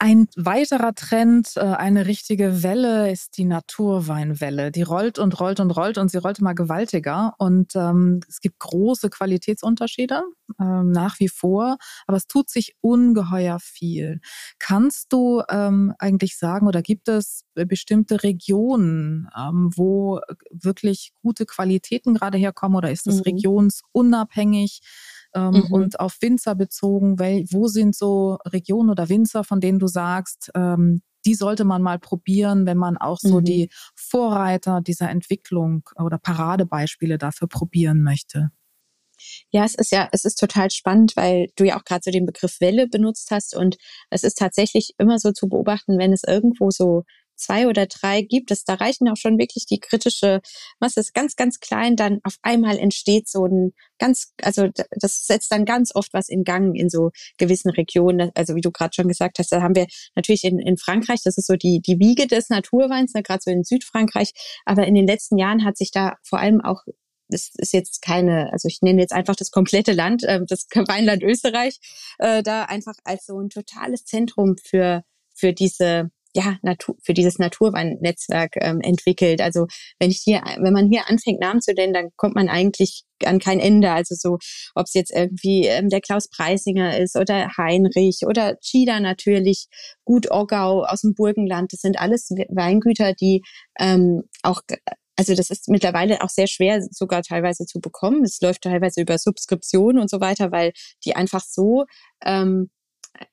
Ein 0.03 0.27
weiterer 0.35 0.97
Trend, 0.97 1.53
äh, 1.55 1.61
eine 1.61 2.07
richtige 2.07 2.65
Welle 2.65 3.13
ist 3.13 3.39
die 3.39 3.45
Naturweinwelle. 3.45 4.73
Die 4.73 4.83
rollt 4.83 5.21
und 5.21 5.39
rollt 5.39 5.61
und 5.61 5.71
rollt 5.71 5.97
und 5.97 6.11
sie 6.11 6.19
rollt 6.19 6.41
immer 6.41 6.57
gewaltiger. 6.57 7.35
Und 7.39 7.77
ähm, 7.77 8.19
es 8.29 8.41
gibt 8.41 8.59
große 8.59 9.11
Qualitätsunterschiede 9.11 10.23
ähm, 10.61 10.91
nach 10.91 11.21
wie 11.21 11.29
vor, 11.29 11.77
aber 12.09 12.17
es 12.17 12.27
tut 12.27 12.51
sich 12.51 12.75
ungeheuer 12.81 13.61
viel. 13.61 14.21
Kannst 14.59 15.13
du 15.13 15.45
ähm, 15.49 15.95
eigentlich 16.01 16.37
sagen 16.37 16.67
oder 16.67 16.83
gibt 16.83 17.07
es 17.07 17.45
bestimmte 17.55 18.25
Regionen, 18.25 19.29
ähm, 19.39 19.71
wo 19.77 20.19
wirklich 20.51 21.13
gute 21.23 21.47
Qualitäten 21.47 22.15
gerade 22.15 22.39
herkommen 22.39 22.77
oder 22.77 22.91
ist 22.91 23.07
das 23.07 23.19
mhm. 23.19 23.23
regionsunabhängig? 23.23 24.81
Ähm, 25.35 25.55
mhm. 25.55 25.73
und 25.73 26.01
auf 26.01 26.17
Winzer 26.21 26.55
bezogen, 26.55 27.19
weil, 27.19 27.45
wo 27.51 27.69
sind 27.69 27.95
so 27.95 28.39
Regionen 28.47 28.91
oder 28.91 29.09
Winzer, 29.09 29.45
von 29.45 29.61
denen 29.61 29.79
du 29.79 29.87
sagst, 29.87 30.51
ähm, 30.55 31.03
die 31.25 31.35
sollte 31.35 31.65
man 31.65 31.83
mal 31.83 31.99
probieren, 31.99 32.67
wenn 32.67 32.79
man 32.79 32.97
auch 32.97 33.19
so 33.21 33.41
mhm. 33.41 33.45
die 33.45 33.71
Vorreiter 33.95 34.81
dieser 34.81 35.09
Entwicklung 35.11 35.89
oder 35.97 36.19
Paradebeispiele 36.19 37.19
dafür 37.19 37.49
probieren 37.49 38.03
möchte. 38.03 38.51
Ja, 39.51 39.65
es 39.65 39.77
ist 39.77 39.93
ja, 39.93 40.09
es 40.11 40.25
ist 40.25 40.37
total 40.37 40.71
spannend, 40.71 41.13
weil 41.15 41.49
du 41.57 41.65
ja 41.65 41.79
auch 41.79 41.85
gerade 41.85 42.03
so 42.05 42.11
den 42.11 42.27
Begriff 42.27 42.61
Welle 42.61 42.89
benutzt 42.89 43.31
hast 43.31 43.55
und 43.55 43.77
es 44.11 44.25
ist 44.25 44.39
tatsächlich 44.39 44.95
immer 44.99 45.19
so 45.21 45.31
zu 45.31 45.49
beobachten, 45.49 45.99
wenn 45.99 46.13
es 46.13 46.25
irgendwo 46.25 46.71
so 46.71 47.05
zwei 47.43 47.67
oder 47.67 47.87
drei 47.87 48.23
gibt 48.23 48.51
es, 48.51 48.65
da 48.65 48.75
reichen 48.75 49.09
auch 49.09 49.17
schon 49.17 49.39
wirklich 49.39 49.67
die 49.67 49.81
kritische 49.81 50.41
Masse, 50.81 51.01
ist 51.01 51.15
ganz, 51.15 51.37
ganz 51.37 51.61
klein, 51.61 51.97
dann 51.97 52.21
auf 52.25 52.37
einmal 52.43 52.79
entsteht 52.79 53.29
so 53.29 53.47
ein 53.47 53.73
ganz, 53.99 54.33
also 54.43 54.69
das 54.91 55.27
setzt 55.27 55.53
dann 55.53 55.65
ganz 55.65 55.95
oft 55.95 56.13
was 56.13 56.29
in 56.29 56.45
Gang 56.45 56.77
in 56.77 56.89
so 56.89 57.11
gewissen 57.39 57.71
Regionen. 57.71 58.31
Also 58.35 58.55
wie 58.55 58.61
du 58.61 58.71
gerade 58.71 58.95
schon 58.95 59.09
gesagt 59.09 59.39
hast, 59.39 59.53
da 59.53 59.63
haben 59.63 59.75
wir 59.75 59.87
natürlich 60.15 60.45
in, 60.45 60.59
in 60.59 60.77
Frankreich, 60.77 61.21
das 61.25 61.39
ist 61.39 61.47
so 61.47 61.57
die, 61.57 61.81
die 61.81 61.99
Wiege 61.99 62.27
des 62.27 62.49
Naturweins, 62.49 63.15
ne, 63.15 63.23
gerade 63.23 63.41
so 63.45 63.51
in 63.51 63.65
Südfrankreich, 63.65 64.33
aber 64.65 64.87
in 64.87 64.95
den 64.95 65.07
letzten 65.07 65.39
Jahren 65.39 65.65
hat 65.65 65.77
sich 65.77 65.91
da 65.91 66.17
vor 66.23 66.39
allem 66.39 66.61
auch 66.61 66.83
das 67.33 67.51
ist 67.57 67.73
jetzt 67.73 68.03
keine, 68.03 68.53
also 68.53 68.69
ich 68.69 68.83
nenne 68.83 69.01
jetzt 69.01 69.13
einfach 69.13 69.35
das 69.35 69.51
komplette 69.51 69.93
Land, 69.93 70.23
äh, 70.23 70.41
das 70.47 70.67
Weinland 70.75 71.23
Österreich, 71.23 71.79
äh, 72.19 72.43
da 72.43 72.65
einfach 72.65 72.95
als 73.05 73.27
so 73.27 73.41
ein 73.41 73.49
totales 73.49 74.05
Zentrum 74.05 74.57
für, 74.63 75.03
für 75.35 75.53
diese 75.53 76.11
ja, 76.35 76.57
Natur, 76.63 76.97
für 77.05 77.15
dieses 77.15 77.39
Naturweinnetzwerk 77.39 78.53
ähm, 78.61 78.81
entwickelt. 78.81 79.41
Also 79.41 79.67
wenn 79.99 80.11
ich 80.11 80.21
hier, 80.25 80.43
wenn 80.61 80.73
man 80.73 80.89
hier 80.89 81.09
anfängt, 81.09 81.41
Namen 81.41 81.61
zu 81.61 81.75
nennen, 81.75 81.93
dann 81.93 82.09
kommt 82.17 82.35
man 82.35 82.49
eigentlich 82.49 83.05
an 83.25 83.39
kein 83.39 83.61
Ende. 83.61 83.91
Also 83.91 84.15
so, 84.19 84.39
ob 84.75 84.87
es 84.87 84.95
jetzt 84.95 85.13
irgendwie 85.15 85.67
ähm, 85.67 85.89
der 85.89 86.01
Klaus 86.01 86.29
Preisinger 86.29 86.99
ist 86.99 87.17
oder 87.17 87.51
Heinrich 87.59 88.21
oder 88.27 88.57
Chida 88.61 89.01
natürlich, 89.01 89.67
Gut 90.05 90.31
Oggau 90.31 90.85
aus 90.85 91.03
dem 91.03 91.15
Burgenland. 91.15 91.73
Das 91.73 91.81
sind 91.81 92.01
alles 92.01 92.31
Weingüter, 92.49 93.13
die 93.13 93.43
ähm, 93.79 94.23
auch 94.43 94.63
also 95.17 95.35
das 95.35 95.51
ist 95.51 95.69
mittlerweile 95.69 96.23
auch 96.23 96.31
sehr 96.31 96.47
schwer 96.47 96.83
sogar 96.91 97.23
teilweise 97.23 97.67
zu 97.67 97.81
bekommen. 97.81 98.25
Es 98.25 98.41
läuft 98.41 98.63
teilweise 98.63 99.03
über 99.03 99.19
Subskription 99.19 99.99
und 99.99 100.11
so 100.11 100.21
weiter, 100.21 100.51
weil 100.51 100.73
die 101.05 101.15
einfach 101.15 101.43
so 101.47 101.85
ähm, 102.25 102.71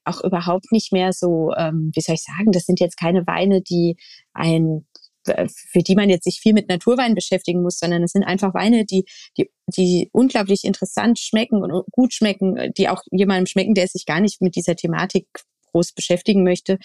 auch 0.03 0.23
überhaupt 0.23 0.71
nicht 0.71 0.91
mehr 0.91 1.13
so, 1.13 1.51
ähm, 1.57 1.91
wie 1.93 2.01
soll 2.01 2.15
ich 2.15 2.23
sagen, 2.23 2.51
das 2.51 2.65
sind 2.65 2.79
jetzt 2.79 2.97
keine 2.97 3.25
Weine, 3.27 3.61
die 3.61 3.97
ein 4.33 4.85
für 5.23 5.83
die 5.83 5.95
man 5.95 6.09
jetzt 6.09 6.23
sich 6.23 6.39
viel 6.39 6.53
mit 6.53 6.69
Naturwein 6.69 7.15
beschäftigen 7.15 7.61
muss, 7.61 7.77
sondern 7.77 8.03
es 8.03 8.11
sind 8.11 8.23
einfach 8.23 8.53
Weine, 8.53 8.85
die, 8.85 9.05
die, 9.37 9.49
die 9.67 10.09
unglaublich 10.11 10.63
interessant 10.63 11.19
schmecken 11.19 11.61
und 11.61 11.85
gut 11.91 12.13
schmecken, 12.13 12.71
die 12.77 12.89
auch 12.89 13.01
jemandem 13.11 13.45
schmecken, 13.45 13.73
der 13.73 13.87
sich 13.87 14.05
gar 14.05 14.21
nicht 14.21 14.41
mit 14.41 14.55
dieser 14.55 14.75
Thematik 14.75 15.27
groß 15.71 15.91
beschäftigen 15.93 16.43
möchte. 16.43 16.77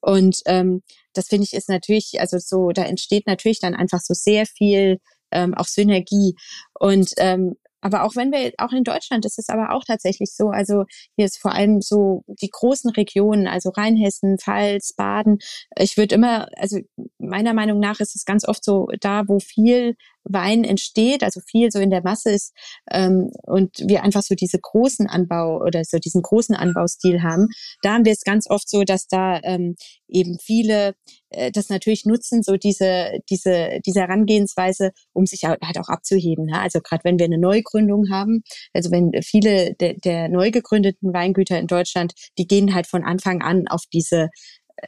Und 0.00 0.40
ähm, 0.46 0.82
das 1.12 1.28
finde 1.28 1.44
ich 1.44 1.52
ist 1.52 1.68
natürlich, 1.68 2.20
also 2.20 2.38
so, 2.38 2.70
da 2.70 2.84
entsteht 2.84 3.26
natürlich 3.26 3.60
dann 3.60 3.74
einfach 3.74 4.00
so 4.00 4.14
sehr 4.14 4.46
viel 4.46 4.98
ähm, 5.30 5.54
auch 5.54 5.66
Synergie. 5.66 6.34
Und 6.78 7.12
ähm, 7.18 7.54
aber 7.80 8.04
auch 8.04 8.16
wenn 8.16 8.30
wir, 8.32 8.52
auch 8.58 8.72
in 8.72 8.84
Deutschland 8.84 9.24
ist 9.24 9.38
es 9.38 9.48
aber 9.48 9.72
auch 9.72 9.84
tatsächlich 9.84 10.30
so, 10.34 10.48
also 10.48 10.84
hier 11.16 11.26
ist 11.26 11.38
vor 11.40 11.52
allem 11.52 11.80
so 11.80 12.24
die 12.26 12.50
großen 12.50 12.90
Regionen, 12.90 13.46
also 13.46 13.70
Rheinhessen, 13.70 14.38
Pfalz, 14.38 14.92
Baden. 14.94 15.38
Ich 15.76 15.96
würde 15.96 16.14
immer, 16.14 16.48
also 16.56 16.78
meiner 17.18 17.54
Meinung 17.54 17.80
nach 17.80 18.00
ist 18.00 18.14
es 18.16 18.24
ganz 18.24 18.46
oft 18.46 18.64
so 18.64 18.88
da, 19.00 19.28
wo 19.28 19.38
viel 19.38 19.96
Wein 20.24 20.64
entsteht, 20.64 21.22
also 21.22 21.40
viel 21.40 21.70
so 21.70 21.78
in 21.78 21.90
der 21.90 22.02
Masse 22.02 22.30
ist 22.30 22.52
ähm, 22.90 23.30
und 23.46 23.70
wir 23.78 24.02
einfach 24.02 24.22
so 24.22 24.34
diese 24.34 24.58
großen 24.60 25.06
Anbau 25.06 25.60
oder 25.60 25.84
so 25.84 25.98
diesen 25.98 26.22
großen 26.22 26.54
Anbaustil 26.54 27.22
haben, 27.22 27.48
da 27.82 27.94
haben 27.94 28.04
wir 28.04 28.12
es 28.12 28.22
ganz 28.22 28.48
oft 28.48 28.68
so, 28.68 28.84
dass 28.84 29.06
da 29.06 29.40
ähm, 29.42 29.76
eben 30.08 30.38
viele 30.38 30.94
äh, 31.30 31.50
das 31.50 31.68
natürlich 31.68 32.04
nutzen, 32.04 32.42
so 32.42 32.56
diese 32.56 33.20
diese 33.30 33.80
diese 33.86 34.00
Herangehensweise, 34.00 34.92
um 35.12 35.26
sich 35.26 35.44
halt 35.44 35.78
auch 35.78 35.88
abzuheben. 35.88 36.46
Ne? 36.46 36.60
Also 36.60 36.80
gerade 36.80 37.04
wenn 37.04 37.18
wir 37.18 37.26
eine 37.26 37.38
Neugründung 37.38 38.10
haben, 38.10 38.42
also 38.72 38.90
wenn 38.90 39.12
viele 39.22 39.74
de, 39.74 39.98
der 39.98 40.28
neu 40.28 40.50
gegründeten 40.50 41.12
Weingüter 41.12 41.58
in 41.58 41.66
Deutschland, 41.66 42.12
die 42.38 42.46
gehen 42.46 42.74
halt 42.74 42.86
von 42.86 43.04
Anfang 43.04 43.42
an 43.42 43.68
auf 43.68 43.84
diese 43.92 44.28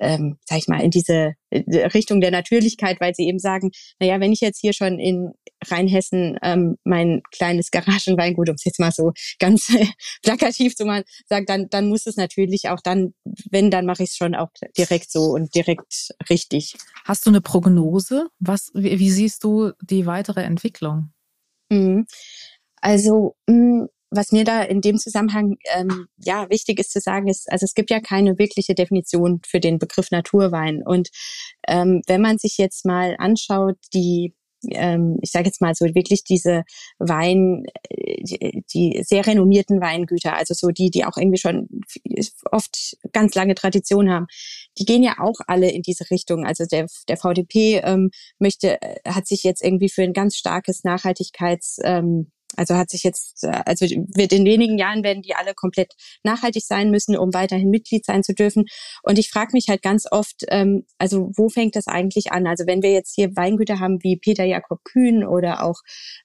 ähm, 0.01 0.39
sag 0.45 0.59
ich 0.59 0.69
mal, 0.69 0.81
in 0.81 0.91
diese 0.91 1.35
Richtung 1.95 2.21
der 2.21 2.31
Natürlichkeit, 2.31 3.01
weil 3.01 3.15
sie 3.15 3.27
eben 3.27 3.39
sagen, 3.39 3.71
naja, 4.01 4.21
wenn 4.21 4.33
ich 4.33 4.41
jetzt 4.41 4.61
hier 4.61 4.73
schon 4.73 4.99
in 4.99 5.33
Rheinhessen 5.65 6.39
ähm, 6.43 6.77
mein 6.85 7.23
kleines 7.31 7.71
Garagenweingut, 7.71 8.49
um 8.49 8.55
es 8.55 8.65
jetzt 8.65 8.81
mal 8.81 8.93
so 8.93 9.13
ganz 9.39 9.73
plakativ 10.23 10.75
zu 10.75 10.85
machen, 10.85 11.05
sagt, 11.27 11.49
dann, 11.49 11.69
dann 11.71 11.89
muss 11.89 12.07
es 12.07 12.17
natürlich 12.17 12.69
auch 12.69 12.81
dann, 12.83 13.15
wenn, 13.51 13.71
dann 13.71 13.87
mache 13.87 14.03
ich 14.03 14.11
es 14.11 14.17
schon 14.17 14.35
auch 14.35 14.49
direkt 14.77 15.11
so 15.11 15.33
und 15.33 15.55
direkt 15.55 16.15
richtig. 16.31 16.75
Hast 17.05 17.27
du 17.27 17.31
eine 17.31 17.41
Prognose? 17.41 18.29
Was, 18.39 18.71
wie, 18.75 18.99
wie 18.99 19.11
siehst 19.11 19.45
du 19.45 19.73
die 19.83 20.07
weitere 20.07 20.43
Entwicklung? 20.43 21.13
Mhm. 21.71 22.07
Also 22.81 23.37
mh, 23.49 23.85
mm, 23.85 23.89
was 24.13 24.31
mir 24.31 24.45
da 24.45 24.63
in 24.63 24.81
dem 24.81 24.99
Zusammenhang 24.99 25.57
ähm, 25.75 26.07
ja 26.19 26.49
wichtig 26.51 26.79
ist 26.79 26.93
zu 26.93 27.01
sagen, 27.01 27.29
ist, 27.29 27.51
also 27.51 27.65
es 27.65 27.75
gibt 27.75 27.91
ja 27.91 28.01
keine 28.01 28.39
wirkliche 28.39 28.75
Definition 28.75 29.41
für 29.47 29.59
den 29.59 29.79
Begriff 29.79 30.11
Naturwein. 30.11 30.83
Und 30.85 31.09
ähm, 31.67 32.03
wenn 32.07 32.21
man 32.21 32.39
sich 32.39 32.59
jetzt 32.59 32.85
mal 32.85 33.17
anschaut, 33.19 33.77
die 33.95 34.35
ähm, 34.71 35.19
ich 35.23 35.33
sage 35.33 35.47
jetzt 35.47 35.61
mal 35.61 35.75
so 35.75 35.87
wirklich 35.87 36.23
diese 36.23 36.63
Wein, 36.99 37.65
die, 37.91 38.65
die 38.73 39.03
sehr 39.03 39.27
renommierten 39.27 39.81
Weingüter, 39.81 40.37
also 40.37 40.55
so 40.55 40.69
die, 40.69 40.91
die 40.91 41.05
auch 41.05 41.17
irgendwie 41.17 41.39
schon 41.39 41.69
oft 42.51 42.97
ganz 43.13 43.35
lange 43.35 43.55
Tradition 43.55 44.11
haben, 44.11 44.27
die 44.79 44.85
gehen 44.85 45.03
ja 45.03 45.17
auch 45.19 45.41
alle 45.47 45.71
in 45.71 45.83
diese 45.83 46.09
Richtung. 46.11 46.47
Also 46.47 46.65
der, 46.65 46.87
der 47.09 47.17
VDP 47.17 47.81
ähm, 47.83 48.11
möchte, 48.39 48.79
hat 49.05 49.27
sich 49.27 49.43
jetzt 49.43 49.65
irgendwie 49.65 49.89
für 49.89 50.03
ein 50.03 50.13
ganz 50.13 50.37
starkes 50.37 50.85
Nachhaltigkeits 50.85 51.79
ähm, 51.83 52.31
also 52.57 52.75
hat 52.75 52.91
sich 52.91 53.03
jetzt, 53.03 53.45
äh, 53.45 53.63
also 53.67 53.87
wird 53.87 54.33
in 54.33 54.45
wenigen 54.45 54.79
Jahren 54.79 55.03
werden 55.03 55.23
die 55.23 55.35
alle 55.35 55.55
komplett 55.55 55.93
nachhaltig 56.23 56.65
sein 56.65 56.91
müssen, 56.91 57.17
um 57.17 57.35
weiterhin 57.35 57.71
Mitglied 57.71 58.05
sein 58.05 58.23
zu 58.23 58.35
dürfen. 58.35 58.65
Und 59.03 59.19
ich 59.19 59.31
frage 59.31 59.51
mich 59.53 59.67
halt 59.69 59.83
ganz 59.83 60.07
oft, 60.11 60.45
ähm, 60.49 60.85
also 60.99 61.31
wo 61.37 61.49
fängt 61.49 61.77
das 61.77 61.87
eigentlich 61.87 62.33
an? 62.33 62.47
Also 62.47 62.67
wenn 62.67 62.83
wir 62.83 62.93
jetzt 62.93 63.15
hier 63.15 63.35
Weingüter 63.37 63.81
haben 63.81 64.03
wie 64.03 64.17
Peter 64.17 64.45
Jakob 64.45 64.81
Kühn 64.85 65.25
oder 65.25 65.65
auch 65.65 65.81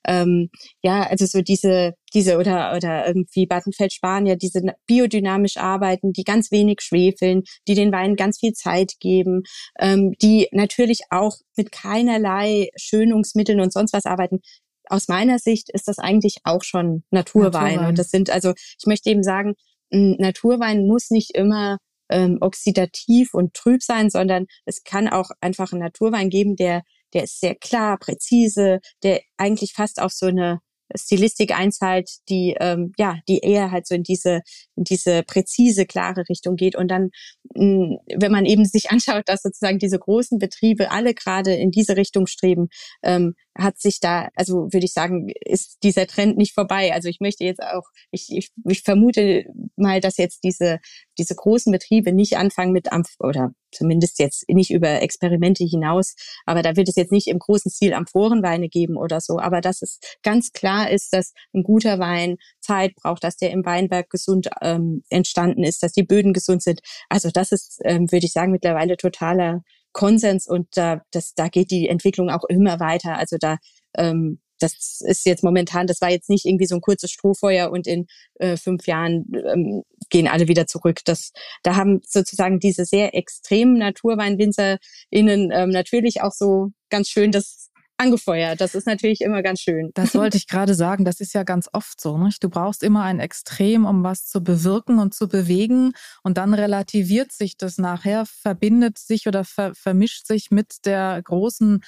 ähm, 0.08 0.50
ja, 0.82 1.04
also 1.04 1.26
so 1.26 1.42
diese 1.42 1.94
diese 2.14 2.38
oder 2.38 2.74
oder 2.76 3.08
irgendwie 3.08 3.46
Battenfeld 3.46 3.94
Spanier, 3.94 4.36
diese 4.36 4.62
biodynamisch 4.86 5.58
arbeiten, 5.58 6.14
die 6.14 6.24
ganz 6.24 6.52
wenig 6.52 6.82
schwefeln, 6.82 7.44
die 7.68 7.76
den 7.76 7.92
Wein 7.92 8.16
ganz 8.16 8.40
viel 8.40 8.54
Zeit 8.54 8.94
geben, 9.00 9.44
ähm, 9.80 10.14
die 10.22 10.48
natürlich 10.52 11.02
auch 11.10 11.36
mit 11.56 11.72
keinerlei 11.72 12.70
Schönungsmitteln 12.78 13.60
und 13.60 13.74
sonst 13.74 13.94
was 13.94 14.06
arbeiten 14.06 14.40
aus 14.90 15.08
meiner 15.08 15.40
Sicht 15.40 15.70
ist 15.70 15.88
das 15.88 16.00
eigentlich 16.00 16.38
auch 16.44 16.64
schon 16.64 17.04
Naturwein. 17.12 17.52
Naturwein. 17.52 17.90
Und 17.90 18.00
das 18.00 18.10
sind 18.10 18.30
also, 18.30 18.54
ich 18.80 18.86
möchte 18.86 19.10
eben 19.10 19.24
sagen, 19.24 19.54
Naturwein 19.90 20.86
muss 20.86 21.10
nicht 21.10 21.36
immer 21.36 21.78
ähm, 22.10 22.38
oxidativ 22.42 23.34
und 23.34 23.54
trüb 23.54 23.84
sein, 23.84 24.10
sondern 24.10 24.46
es 24.66 24.84
kann 24.84 25.08
auch 25.08 25.30
einfach 25.42 25.72
einen 25.72 25.82
Naturwein 25.82 26.30
geben, 26.30 26.56
der, 26.56 26.84
der 27.14 27.24
ist 27.24 27.40
sehr 27.40 27.56
klar, 27.56 27.98
präzise, 27.98 28.80
der 29.04 29.22
eigentlich 29.38 29.74
fast 29.74 30.02
auf 30.02 30.12
so 30.12 30.28
eine 30.28 30.60
Stilistik 30.96 31.58
einzahlt, 31.58 32.10
die 32.30 32.56
ähm, 32.60 32.94
ja, 32.98 33.20
die 33.28 33.40
eher 33.40 33.72
halt 33.72 33.88
so 33.88 33.96
in 33.96 34.04
diese 34.04 34.42
in 34.78 34.84
diese 34.84 35.24
präzise, 35.24 35.86
klare 35.86 36.24
Richtung 36.30 36.56
geht. 36.56 36.76
Und 36.76 36.90
dann, 36.90 37.10
mh, 37.56 37.66
mm, 37.66 37.98
wenn 38.20 38.32
man 38.32 38.46
eben 38.46 38.66
sich 38.66 38.90
anschaut, 38.92 39.24
dass 39.26 39.42
sozusagen 39.42 39.80
diese 39.80 40.00
großen 40.00 40.40
Betriebe 40.40 40.92
alle 40.92 41.14
gerade 41.14 41.54
in 41.54 41.72
diese 41.72 41.98
Richtung 41.98 42.28
streben, 42.28 42.70
ähm, 43.04 43.34
hat 43.58 43.80
sich 43.80 44.00
da, 44.00 44.30
also 44.36 44.68
würde 44.72 44.86
ich 44.86 44.94
sagen, 44.94 45.32
ist 45.44 45.78
dieser 45.84 46.06
Trend 46.06 46.38
nicht 46.38 46.54
vorbei. 46.54 46.94
Also 46.94 47.10
ich 47.10 47.20
möchte 47.20 47.44
jetzt 47.44 47.62
auch, 47.62 47.86
ich, 48.12 48.28
ich, 48.30 48.52
ich 48.66 48.84
vermute 48.84 49.46
mal, 49.76 50.00
dass 50.00 50.18
jetzt 50.18 50.44
diese 50.44 50.80
diese 51.18 51.36
großen 51.36 51.72
Betriebe 51.72 52.14
nicht 52.14 52.38
anfangen 52.38 52.72
mit 52.72 52.88
oder 53.20 53.52
zumindest 53.72 54.20
jetzt 54.20 54.46
nicht 54.50 54.72
über 54.72 55.02
Experimente 55.02 55.64
hinaus, 55.64 56.16
aber 56.46 56.62
da 56.62 56.76
wird 56.76 56.88
es 56.88 56.96
jetzt 56.96 57.12
nicht 57.12 57.28
im 57.28 57.40
großen 57.40 57.72
Stil 57.72 57.94
Amphorenweine 57.94 58.70
geben 58.70 58.98
oder 58.98 59.20
so, 59.20 59.40
aber 59.40 59.62
dass 59.62 59.82
es 59.82 60.00
ganz 60.24 60.52
klar 60.52 60.90
ist, 60.90 61.14
dass 61.14 61.34
ein 61.54 61.64
guter 61.64 62.00
Wein 62.00 62.38
Zeit 62.68 62.96
braucht, 62.96 63.24
dass 63.24 63.38
der 63.38 63.52
im 63.52 63.66
Weinberg 63.66 64.10
gesund 64.10 64.50
ähm, 64.62 65.04
entstanden 65.10 65.64
ist, 65.64 65.84
dass 65.84 65.94
die 65.94 66.04
Böden 66.04 66.34
gesund 66.34 66.62
sind. 66.62 66.82
Also 67.10 67.30
das 67.32 67.52
ist, 67.52 67.80
ähm, 67.84 68.12
würde 68.12 68.26
ich 68.26 68.34
sagen, 68.34 68.52
mittlerweile 68.52 68.98
totaler 68.98 69.62
Konsens 69.94 70.48
und 70.48 70.68
da, 70.76 71.02
das, 71.12 71.34
da 71.34 71.48
geht 71.48 71.72
die 71.72 71.88
Entwicklung 71.90 72.30
auch 72.30 72.44
immer 72.50 72.80
weiter. 72.80 73.18
Also 73.18 73.38
da 73.40 73.58
ähm, 73.98 74.40
das 74.60 75.02
ist 75.02 75.26
jetzt 75.26 75.44
momentan, 75.44 75.88
das 75.88 76.02
war 76.02 76.10
jetzt 76.10 76.30
nicht 76.30 76.46
irgendwie 76.46 76.66
so 76.66 76.76
ein 76.76 76.82
kurzes 76.82 77.12
Strohfeuer 77.12 77.72
und 77.72 77.88
in 77.88 78.08
äh, 78.40 78.58
fünf 78.58 78.88
Jahren 78.88 79.26
ähm, 79.34 79.84
gehen 80.10 80.28
alle 80.28 80.48
wieder 80.48 80.68
zurück. 80.68 81.02
Das, 81.06 81.32
da 81.64 81.76
haben 81.76 82.02
sozusagen 82.06 82.60
diese 82.60 82.86
sehr 82.86 83.14
extremen 83.16 83.78
NaturweinwinzerInnen 83.78 85.52
ähm, 85.52 85.70
natürlich 85.70 86.22
auch 86.22 86.32
so 86.34 86.72
ganz 86.90 87.10
schön 87.10 87.32
das 87.32 87.70
angefeuert. 87.98 88.62
Das 88.62 88.76
ist 88.76 88.88
natürlich 88.88 89.22
immer 89.22 89.42
ganz 89.42 89.60
schön. 89.60 89.92
Das 89.94 90.16
wollte 90.16 90.38
ich 90.38 90.48
gerade 90.48 90.76
sagen. 90.76 91.04
Das 91.04 91.20
ist 91.20 91.34
ja 91.34 91.44
ganz 91.44 91.70
oft 91.74 92.00
so. 92.00 92.18
Nicht? 92.18 92.44
Du 92.44 92.50
brauchst 92.50 92.84
immer 92.84 93.04
ein 93.04 93.20
Extrem, 93.20 93.86
um 93.86 94.04
was 94.04 94.26
zu 94.26 94.44
bewirken 94.44 95.00
und 95.00 95.14
zu 95.14 95.28
bewegen. 95.28 95.94
Und 96.24 96.38
dann 96.38 96.54
relativiert 96.54 97.32
sich 97.32 97.58
das 97.58 97.78
nachher, 97.78 98.26
verbindet 98.26 98.98
sich 98.98 99.28
oder 99.28 99.44
ver 99.44 99.74
vermischt 99.76 100.28
sich 100.28 100.52
mit 100.52 100.86
der 100.86 101.22
großen 101.24 101.82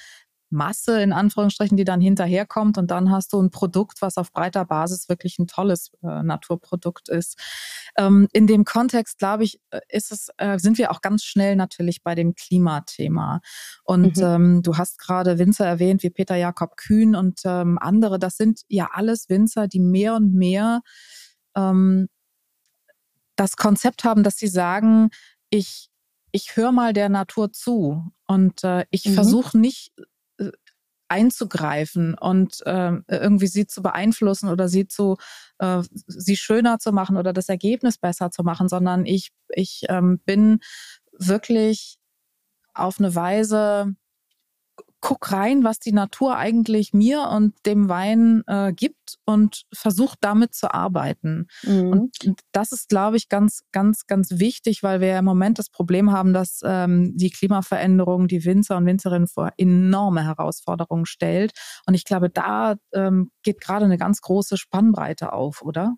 Masse 0.50 1.00
in 1.00 1.12
Anführungsstrichen, 1.12 1.76
die 1.76 1.84
dann 1.84 2.00
hinterherkommt 2.00 2.78
und 2.78 2.90
dann 2.90 3.10
hast 3.10 3.32
du 3.32 3.40
ein 3.40 3.50
Produkt, 3.50 4.02
was 4.02 4.16
auf 4.16 4.32
breiter 4.32 4.64
Basis 4.64 5.08
wirklich 5.08 5.38
ein 5.38 5.46
tolles 5.46 5.92
äh, 6.02 6.22
Naturprodukt 6.22 7.08
ist. 7.08 7.38
Ähm, 7.96 8.28
in 8.32 8.46
dem 8.46 8.64
Kontext, 8.64 9.18
glaube 9.18 9.44
ich, 9.44 9.60
äh, 9.70 9.80
ist 9.88 10.12
es, 10.12 10.28
äh, 10.38 10.58
sind 10.58 10.78
wir 10.78 10.90
auch 10.90 11.00
ganz 11.00 11.24
schnell 11.24 11.56
natürlich 11.56 12.02
bei 12.02 12.14
dem 12.14 12.34
Klimathema. 12.34 13.40
Und 13.84 14.16
mhm. 14.16 14.22
ähm, 14.22 14.62
du 14.62 14.76
hast 14.76 14.98
gerade 14.98 15.38
Winzer 15.38 15.66
erwähnt, 15.66 16.02
wie 16.02 16.10
Peter 16.10 16.36
Jakob 16.36 16.76
Kühn 16.76 17.14
und 17.14 17.40
ähm, 17.44 17.78
andere. 17.78 18.18
Das 18.18 18.36
sind 18.36 18.62
ja 18.68 18.90
alles 18.92 19.28
Winzer, 19.28 19.68
die 19.68 19.80
mehr 19.80 20.14
und 20.16 20.34
mehr 20.34 20.82
ähm, 21.56 22.08
das 23.36 23.56
Konzept 23.56 24.04
haben, 24.04 24.22
dass 24.22 24.36
sie 24.36 24.48
sagen, 24.48 25.10
ich 25.48 25.90
ich 26.32 26.56
höre 26.56 26.72
mal 26.72 26.92
der 26.92 27.08
Natur 27.08 27.52
zu 27.52 28.04
und 28.26 28.64
äh, 28.64 28.86
ich 28.90 29.06
mhm. 29.06 29.14
versuche 29.14 29.58
nicht 29.58 29.92
einzugreifen 31.10 32.14
und 32.14 32.64
äh, 32.66 32.92
irgendwie 33.08 33.48
sie 33.48 33.66
zu 33.66 33.82
beeinflussen 33.82 34.48
oder 34.48 34.68
sie 34.68 34.86
zu 34.86 35.16
äh, 35.58 35.82
sie 36.06 36.36
schöner 36.36 36.78
zu 36.78 36.92
machen 36.92 37.16
oder 37.16 37.32
das 37.32 37.48
Ergebnis 37.48 37.98
besser 37.98 38.30
zu 38.30 38.42
machen, 38.44 38.68
sondern 38.68 39.06
ich 39.06 39.30
ich 39.48 39.82
ähm, 39.88 40.20
bin 40.24 40.60
wirklich 41.12 41.98
auf 42.74 42.98
eine 42.98 43.14
Weise 43.14 43.94
guck 45.00 45.32
rein, 45.32 45.64
was 45.64 45.78
die 45.78 45.92
Natur 45.92 46.36
eigentlich 46.36 46.92
mir 46.92 47.28
und 47.32 47.54
dem 47.66 47.88
Wein 47.88 48.42
äh, 48.46 48.72
gibt 48.72 49.18
und 49.24 49.64
versuch 49.72 50.14
damit 50.20 50.54
zu 50.54 50.72
arbeiten. 50.72 51.46
Mhm. 51.62 51.90
Und 51.90 52.16
das 52.52 52.72
ist, 52.72 52.88
glaube 52.88 53.16
ich, 53.16 53.28
ganz, 53.28 53.62
ganz, 53.72 54.06
ganz 54.06 54.38
wichtig, 54.38 54.82
weil 54.82 55.00
wir 55.00 55.18
im 55.18 55.24
Moment 55.24 55.58
das 55.58 55.70
Problem 55.70 56.12
haben, 56.12 56.32
dass 56.32 56.60
ähm, 56.64 57.16
die 57.16 57.30
Klimaveränderung 57.30 58.28
die 58.28 58.44
Winzer 58.44 58.76
und 58.76 58.86
Winzerinnen 58.86 59.28
vor 59.28 59.50
enorme 59.56 60.24
Herausforderungen 60.24 61.06
stellt. 61.06 61.52
Und 61.86 61.94
ich 61.94 62.04
glaube, 62.04 62.28
da 62.28 62.76
ähm, 62.92 63.30
geht 63.42 63.60
gerade 63.60 63.86
eine 63.86 63.98
ganz 63.98 64.20
große 64.20 64.58
Spannbreite 64.58 65.32
auf, 65.32 65.62
oder? 65.62 65.96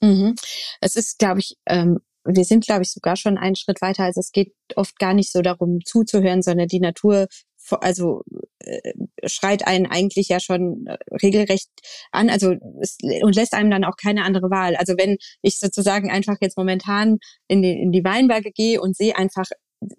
Mhm. 0.00 0.34
Es 0.80 0.96
ist, 0.96 1.18
glaube 1.18 1.40
ich, 1.40 1.56
ähm, 1.66 2.00
wir 2.24 2.44
sind, 2.44 2.66
glaube 2.66 2.82
ich, 2.82 2.92
sogar 2.92 3.16
schon 3.16 3.38
einen 3.38 3.56
Schritt 3.56 3.80
weiter. 3.80 4.04
Also 4.04 4.20
es 4.20 4.32
geht 4.32 4.54
oft 4.76 4.98
gar 4.98 5.14
nicht 5.14 5.32
so 5.32 5.40
darum 5.40 5.78
zuzuhören, 5.84 6.42
sondern 6.42 6.68
die 6.68 6.80
Natur 6.80 7.28
also 7.70 8.22
äh, 8.60 8.92
schreit 9.26 9.66
einen 9.66 9.86
eigentlich 9.86 10.28
ja 10.28 10.40
schon 10.40 10.86
äh, 10.86 10.96
regelrecht 11.22 11.68
an, 12.12 12.30
also 12.30 12.54
es, 12.80 12.98
und 13.22 13.36
lässt 13.36 13.54
einem 13.54 13.70
dann 13.70 13.84
auch 13.84 13.96
keine 13.96 14.24
andere 14.24 14.50
Wahl. 14.50 14.76
Also 14.76 14.94
wenn 14.98 15.16
ich 15.42 15.58
sozusagen 15.58 16.10
einfach 16.10 16.36
jetzt 16.40 16.56
momentan 16.56 17.18
in 17.48 17.62
die, 17.62 17.72
in 17.72 17.92
die 17.92 18.04
Weinberge 18.04 18.50
gehe 18.52 18.80
und 18.80 18.96
sehe 18.96 19.16
einfach 19.16 19.46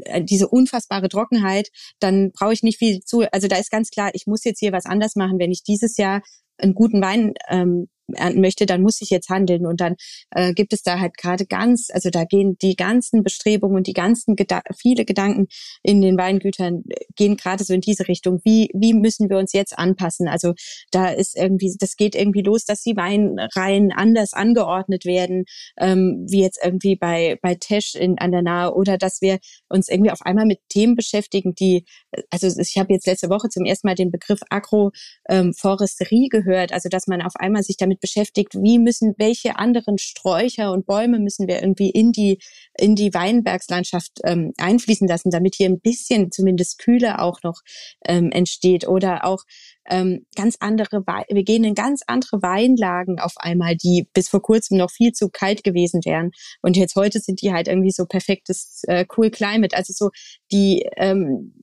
äh, 0.06 0.24
diese 0.24 0.48
unfassbare 0.48 1.10
Trockenheit, 1.10 1.70
dann 2.00 2.32
brauche 2.32 2.54
ich 2.54 2.64
nicht 2.64 2.78
viel 2.78 3.02
zu. 3.02 3.22
Also 3.32 3.48
da 3.48 3.58
ist 3.58 3.72
ganz 3.72 3.90
klar, 3.90 4.12
ich 4.14 4.28
muss 4.28 4.44
jetzt 4.44 4.60
hier 4.60 4.72
was 4.72 4.86
anders 4.86 5.16
machen, 5.16 5.40
wenn 5.40 5.52
ich 5.52 5.64
dieses 5.64 5.98
Jahr 5.98 6.22
einen 6.58 6.76
guten 6.76 7.02
Wein 7.02 7.34
ähm, 7.50 7.88
ernten 8.14 8.42
möchte, 8.42 8.66
dann 8.66 8.82
muss 8.82 9.02
ich 9.02 9.10
jetzt 9.10 9.30
handeln. 9.30 9.66
Und 9.66 9.82
dann 9.82 9.96
äh, 10.32 10.54
gibt 10.54 10.74
es 10.74 10.84
da 10.84 11.00
halt 11.00 11.18
gerade 11.18 11.46
ganz, 11.46 11.90
also 11.92 12.10
da 12.10 12.24
gehen 12.26 12.58
die 12.62 12.76
ganzen 12.76 13.24
Bestrebungen 13.24 13.78
und 13.78 13.88
die 13.88 13.94
ganzen 13.94 14.36
Geda 14.36 14.62
viele 14.78 15.06
Gedanken 15.06 15.48
in 15.84 16.02
den 16.02 16.18
Weingütern 16.18 16.84
äh, 16.90 17.06
gehen 17.16 17.38
gerade 17.38 17.64
so 17.64 17.74
in 17.74 17.82
diese 17.82 18.08
Richtung. 18.08 18.42
Wie, 18.44 18.70
wie 18.74 18.94
müssen 18.94 19.30
wir 19.30 19.38
uns 19.38 19.54
jetzt 19.54 19.78
anpassen? 19.78 20.28
Also 20.28 20.54
da 20.92 21.10
ist 21.10 21.38
irgendwie, 21.38 21.76
das 21.80 21.96
geht 21.96 22.16
irgendwie 22.16 22.42
los, 22.42 22.66
dass 22.66 22.82
die 22.82 22.96
Weinreihen 22.96 23.92
anders 23.92 24.34
angeordnet 24.34 25.06
werden, 25.06 25.46
ähm, 25.80 26.26
wie 26.30 26.42
jetzt 26.42 26.60
irgendwie 26.64 26.96
bei, 26.96 27.38
bei 27.42 27.56
Tesch 27.56 27.96
in, 27.96 28.18
an 28.18 28.32
der 28.32 28.42
Nahe 28.42 28.74
oder 28.74 28.98
dass 28.98 29.22
wir 29.22 29.40
uns 29.70 29.90
irgendwie 29.90 30.12
auf 30.12 30.22
einmal 30.22 30.46
mit 30.46 30.60
Themen 30.70 30.96
beschäftigen, 30.96 31.56
die, 31.56 31.86
also 32.30 32.48
ich 32.48 32.78
habe 32.78 32.94
jetzt 32.94 33.08
letzte 33.08 33.30
Woche 33.30 33.50
zum 33.50 33.66
ersten 33.66 33.88
Mal 33.88 33.96
den 33.96 34.12
Begriff 34.12 34.40
Agroforesterie 34.50 36.26
ähm, 36.26 36.30
gehört, 36.30 36.74
also 36.74 36.90
dass 36.90 37.08
man 37.08 37.22
auf 37.22 37.36
einmal 37.36 37.64
sich 37.64 37.78
damit 37.78 38.01
beschäftigt, 38.02 38.56
wie 38.56 38.80
müssen, 38.80 39.14
welche 39.18 39.58
anderen 39.58 39.98
Sträucher 39.98 40.72
und 40.72 40.86
Bäume 40.86 41.20
müssen 41.20 41.48
wir 41.48 41.62
irgendwie 41.62 41.90
in 41.90 42.12
die, 42.12 42.40
in 42.78 42.96
die 42.96 43.14
Weinbergslandschaft 43.14 44.20
ähm, 44.24 44.54
einfließen 44.58 45.08
lassen, 45.08 45.32
damit 45.32 45.56
hier 45.56 45.70
ein 45.70 45.80
bisschen 45.80 46.32
zumindest 46.32 46.80
Kühle 46.80 47.20
auch 47.20 47.44
noch 47.44 47.62
ähm, 48.06 48.32
entsteht 48.32 48.88
oder 48.88 49.26
auch 49.26 49.44
ähm, 49.90 50.26
ganz 50.36 50.58
andere, 50.60 51.04
wir 51.06 51.44
gehen 51.44 51.64
in 51.64 51.76
ganz 51.76 52.02
andere 52.08 52.42
Weinlagen 52.42 53.20
auf 53.20 53.34
einmal, 53.38 53.76
die 53.76 54.08
bis 54.14 54.30
vor 54.30 54.42
kurzem 54.42 54.78
noch 54.78 54.92
viel 54.92 55.12
zu 55.12 55.30
kalt 55.30 55.64
gewesen 55.64 56.02
wären. 56.06 56.32
Und 56.62 56.78
jetzt 56.78 56.96
heute 56.96 57.20
sind 57.20 57.42
die 57.42 57.52
halt 57.52 57.68
irgendwie 57.68 57.92
so 57.92 58.06
perfektes 58.06 58.84
äh, 58.88 59.06
Cool 59.16 59.32
Climate. 59.32 59.76
Also 59.76 59.94
so 59.94 60.10
die 60.52 60.88
ähm, 60.98 61.54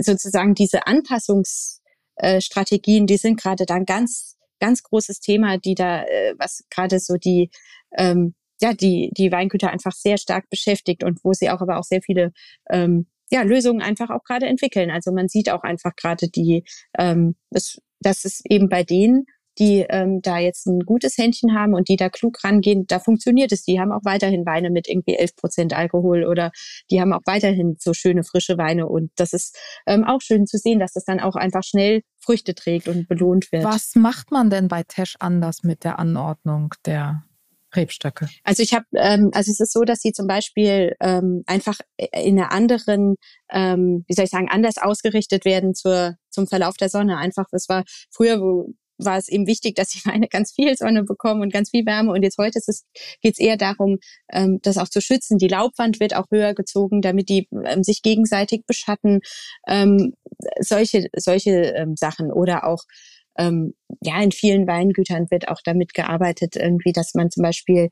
sozusagen 0.00 0.54
diese 0.54 0.86
Anpassungsstrategien, 0.86 3.06
die 3.06 3.16
sind 3.16 3.40
gerade 3.40 3.66
dann 3.66 3.84
ganz 3.84 4.35
ganz 4.60 4.82
großes 4.82 5.20
Thema, 5.20 5.58
die 5.58 5.74
da, 5.74 6.04
äh, 6.04 6.34
was 6.38 6.64
gerade 6.70 6.98
so 7.00 7.16
die, 7.16 7.50
ähm, 7.96 8.34
ja, 8.60 8.72
die, 8.72 9.10
die 9.16 9.30
Weingüter 9.30 9.70
einfach 9.70 9.92
sehr 9.92 10.18
stark 10.18 10.48
beschäftigt 10.50 11.04
und 11.04 11.20
wo 11.24 11.32
sie 11.32 11.50
auch 11.50 11.60
aber 11.60 11.78
auch 11.78 11.84
sehr 11.84 12.02
viele 12.02 12.32
ähm, 12.70 13.06
ja, 13.30 13.42
Lösungen 13.42 13.82
einfach 13.82 14.10
auch 14.10 14.22
gerade 14.24 14.46
entwickeln. 14.46 14.90
Also 14.90 15.12
man 15.12 15.28
sieht 15.28 15.50
auch 15.50 15.62
einfach 15.62 15.94
gerade 15.96 16.28
die, 16.28 16.64
ähm, 16.98 17.36
das, 17.50 17.78
dass 18.00 18.24
es 18.24 18.42
eben 18.48 18.68
bei 18.68 18.84
denen 18.84 19.26
die 19.58 19.86
ähm, 19.88 20.20
da 20.22 20.38
jetzt 20.38 20.66
ein 20.66 20.80
gutes 20.80 21.16
Händchen 21.16 21.54
haben 21.54 21.74
und 21.74 21.88
die 21.88 21.96
da 21.96 22.08
klug 22.08 22.42
rangehen, 22.44 22.86
da 22.86 22.98
funktioniert 22.98 23.52
es. 23.52 23.62
Die 23.62 23.80
haben 23.80 23.92
auch 23.92 24.04
weiterhin 24.04 24.44
Weine 24.44 24.70
mit 24.70 24.88
irgendwie 24.88 25.16
11 25.16 25.36
Prozent 25.36 25.72
Alkohol 25.72 26.24
oder 26.24 26.50
die 26.90 27.00
haben 27.00 27.12
auch 27.12 27.22
weiterhin 27.24 27.76
so 27.78 27.94
schöne 27.94 28.22
frische 28.22 28.58
Weine. 28.58 28.86
Und 28.86 29.10
das 29.16 29.32
ist 29.32 29.56
ähm, 29.86 30.04
auch 30.04 30.20
schön 30.20 30.46
zu 30.46 30.58
sehen, 30.58 30.78
dass 30.78 30.92
das 30.92 31.04
dann 31.04 31.20
auch 31.20 31.36
einfach 31.36 31.62
schnell 31.62 32.02
Früchte 32.26 32.54
trägt 32.54 32.88
und 32.88 33.08
belohnt 33.08 33.52
wird. 33.52 33.64
Was 33.64 33.94
macht 33.94 34.32
man 34.32 34.50
denn 34.50 34.68
bei 34.68 34.82
Tesch 34.82 35.14
anders 35.20 35.62
mit 35.62 35.84
der 35.84 35.98
Anordnung 35.98 36.74
der 36.84 37.24
Rebstöcke? 37.74 38.28
Also 38.42 38.62
ich 38.62 38.74
habe, 38.74 38.84
ähm, 38.94 39.30
also 39.32 39.50
es 39.50 39.60
ist 39.60 39.72
so, 39.72 39.82
dass 39.82 40.00
sie 40.00 40.12
zum 40.12 40.26
Beispiel 40.26 40.96
ähm, 41.00 41.44
einfach 41.46 41.78
in 41.96 42.38
einer 42.38 42.50
anderen, 42.50 43.14
ähm, 43.50 44.04
wie 44.08 44.14
soll 44.14 44.24
ich 44.24 44.30
sagen, 44.30 44.48
anders 44.50 44.78
ausgerichtet 44.78 45.44
werden 45.44 45.74
zur 45.74 46.16
zum 46.30 46.46
Verlauf 46.46 46.76
der 46.76 46.90
Sonne. 46.90 47.16
Einfach, 47.16 47.46
es 47.52 47.68
war 47.68 47.84
früher, 48.10 48.40
wo 48.40 48.74
war 48.98 49.18
es 49.18 49.28
eben 49.28 49.46
wichtig, 49.46 49.74
dass 49.74 49.88
die 49.88 50.04
Weine 50.06 50.28
ganz 50.28 50.52
viel 50.52 50.76
Sonne 50.76 51.04
bekommen 51.04 51.42
und 51.42 51.52
ganz 51.52 51.70
viel 51.70 51.86
Wärme. 51.86 52.12
Und 52.12 52.22
jetzt 52.22 52.38
heute 52.38 52.60
geht 53.20 53.34
es 53.34 53.38
eher 53.38 53.56
darum, 53.56 53.98
ähm, 54.32 54.58
das 54.62 54.78
auch 54.78 54.88
zu 54.88 55.00
schützen. 55.00 55.38
Die 55.38 55.48
Laubwand 55.48 56.00
wird 56.00 56.14
auch 56.14 56.26
höher 56.30 56.54
gezogen, 56.54 57.02
damit 57.02 57.28
die 57.28 57.48
ähm, 57.64 57.82
sich 57.82 58.02
gegenseitig 58.02 58.64
beschatten. 58.66 59.20
Ähm, 59.66 60.14
solche 60.60 61.06
solche 61.16 61.50
ähm, 61.50 61.96
Sachen 61.96 62.32
oder 62.32 62.66
auch 62.66 62.82
ähm, 63.38 63.74
ja 64.02 64.20
in 64.22 64.32
vielen 64.32 64.66
Weingütern 64.66 65.30
wird 65.30 65.48
auch 65.48 65.60
damit 65.64 65.94
gearbeitet, 65.94 66.56
irgendwie, 66.56 66.92
dass 66.92 67.14
man 67.14 67.30
zum 67.30 67.42
Beispiel 67.42 67.90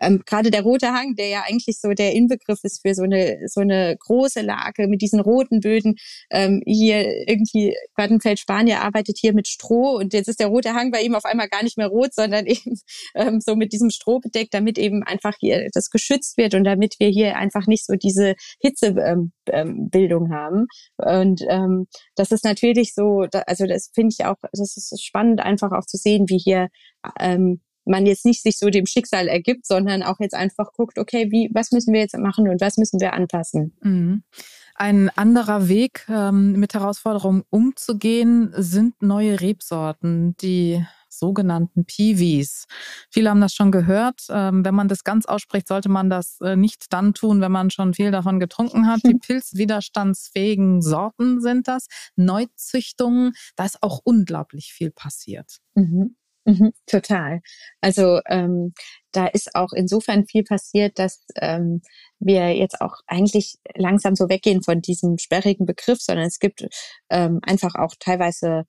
ähm, 0.00 0.22
gerade 0.26 0.50
der 0.50 0.62
rote 0.62 0.92
Hang, 0.92 1.14
der 1.14 1.28
ja 1.28 1.44
eigentlich 1.48 1.78
so 1.80 1.90
der 1.92 2.12
Inbegriff 2.12 2.60
ist 2.62 2.82
für 2.82 2.94
so 2.94 3.02
eine 3.02 3.38
so 3.46 3.60
eine 3.60 3.96
große 3.98 4.42
Lage 4.42 4.88
mit 4.88 5.02
diesen 5.02 5.20
roten 5.20 5.60
Böden. 5.60 5.96
Ähm, 6.30 6.62
hier 6.66 7.28
irgendwie 7.28 7.74
Wattenfeld 7.96 8.38
Spanier 8.38 8.82
arbeitet 8.82 9.18
hier 9.18 9.32
mit 9.32 9.48
Stroh 9.48 9.96
und 9.96 10.12
jetzt 10.12 10.28
ist 10.28 10.40
der 10.40 10.48
rote 10.48 10.74
Hang 10.74 10.90
bei 10.90 11.02
ihm 11.02 11.14
auf 11.14 11.24
einmal 11.24 11.48
gar 11.48 11.62
nicht 11.62 11.78
mehr 11.78 11.88
rot, 11.88 12.14
sondern 12.14 12.46
eben 12.46 12.78
ähm, 13.14 13.40
so 13.40 13.56
mit 13.56 13.72
diesem 13.72 13.90
Stroh 13.90 14.20
bedeckt, 14.20 14.54
damit 14.54 14.78
eben 14.78 15.02
einfach 15.02 15.34
hier 15.38 15.68
das 15.72 15.90
geschützt 15.90 16.36
wird 16.36 16.54
und 16.54 16.64
damit 16.64 16.96
wir 16.98 17.08
hier 17.08 17.36
einfach 17.36 17.66
nicht 17.66 17.86
so 17.86 17.94
diese 17.94 18.34
Hitzebildung 18.60 19.32
ähm, 19.52 19.82
ähm, 19.92 20.30
haben. 20.30 20.66
Und 20.96 21.42
ähm, 21.48 21.86
das 22.14 22.32
ist 22.32 22.44
natürlich 22.44 22.94
so, 22.94 23.26
also 23.46 23.66
das 23.66 23.90
finde 23.94 24.14
ich 24.18 24.26
auch, 24.26 24.36
das 24.52 24.76
ist 24.76 25.02
spannend 25.02 25.40
einfach 25.40 25.72
auch 25.72 25.86
zu 25.86 25.96
sehen, 25.96 26.26
wie 26.28 26.38
hier 26.38 26.68
ähm, 27.20 27.60
man 27.86 28.06
jetzt 28.06 28.24
nicht 28.24 28.42
sich 28.42 28.58
so 28.58 28.68
dem 28.68 28.86
Schicksal 28.86 29.28
ergibt, 29.28 29.66
sondern 29.66 30.02
auch 30.02 30.20
jetzt 30.20 30.34
einfach 30.34 30.72
guckt, 30.72 30.98
okay, 30.98 31.30
wie, 31.30 31.50
was 31.52 31.72
müssen 31.72 31.92
wir 31.92 32.00
jetzt 32.00 32.16
machen 32.18 32.48
und 32.48 32.60
was 32.60 32.76
müssen 32.76 33.00
wir 33.00 33.12
anpassen? 33.14 33.76
Mhm. 33.80 34.22
Ein 34.74 35.10
anderer 35.16 35.68
Weg, 35.68 36.04
ähm, 36.08 36.52
mit 36.52 36.74
Herausforderungen 36.74 37.44
umzugehen, 37.48 38.52
sind 38.56 39.00
neue 39.00 39.40
Rebsorten, 39.40 40.36
die 40.36 40.84
sogenannten 41.08 41.84
Piwis. 41.86 42.66
Viele 43.10 43.30
haben 43.30 43.40
das 43.40 43.54
schon 43.54 43.72
gehört. 43.72 44.26
Ähm, 44.28 44.64
wenn 44.64 44.74
man 44.74 44.88
das 44.88 45.04
ganz 45.04 45.26
ausspricht, 45.26 45.68
sollte 45.68 45.88
man 45.88 46.10
das 46.10 46.38
äh, 46.42 46.56
nicht 46.56 46.92
dann 46.92 47.14
tun, 47.14 47.40
wenn 47.40 47.52
man 47.52 47.70
schon 47.70 47.94
viel 47.94 48.10
davon 48.10 48.38
getrunken 48.38 48.86
hat. 48.86 49.00
Die 49.04 49.14
pilzwiderstandsfähigen 49.26 50.82
Sorten 50.82 51.40
sind 51.40 51.68
das. 51.68 51.86
Neuzüchtungen, 52.16 53.32
da 53.56 53.64
ist 53.64 53.82
auch 53.82 54.00
unglaublich 54.04 54.72
viel 54.72 54.90
passiert. 54.90 55.58
Mhm. 55.74 56.16
Mhm, 56.48 56.72
total. 56.86 57.40
Also 57.80 58.20
ähm, 58.28 58.72
da 59.10 59.26
ist 59.26 59.54
auch 59.56 59.72
insofern 59.72 60.26
viel 60.26 60.44
passiert, 60.44 60.96
dass 60.98 61.24
ähm, 61.40 61.82
wir 62.20 62.54
jetzt 62.56 62.80
auch 62.80 62.94
eigentlich 63.08 63.56
langsam 63.74 64.14
so 64.14 64.28
weggehen 64.28 64.62
von 64.62 64.80
diesem 64.80 65.18
sperrigen 65.18 65.66
Begriff, 65.66 65.98
sondern 66.00 66.26
es 66.26 66.38
gibt 66.38 66.64
ähm, 67.10 67.40
einfach 67.42 67.74
auch 67.74 67.94
teilweise 67.98 68.64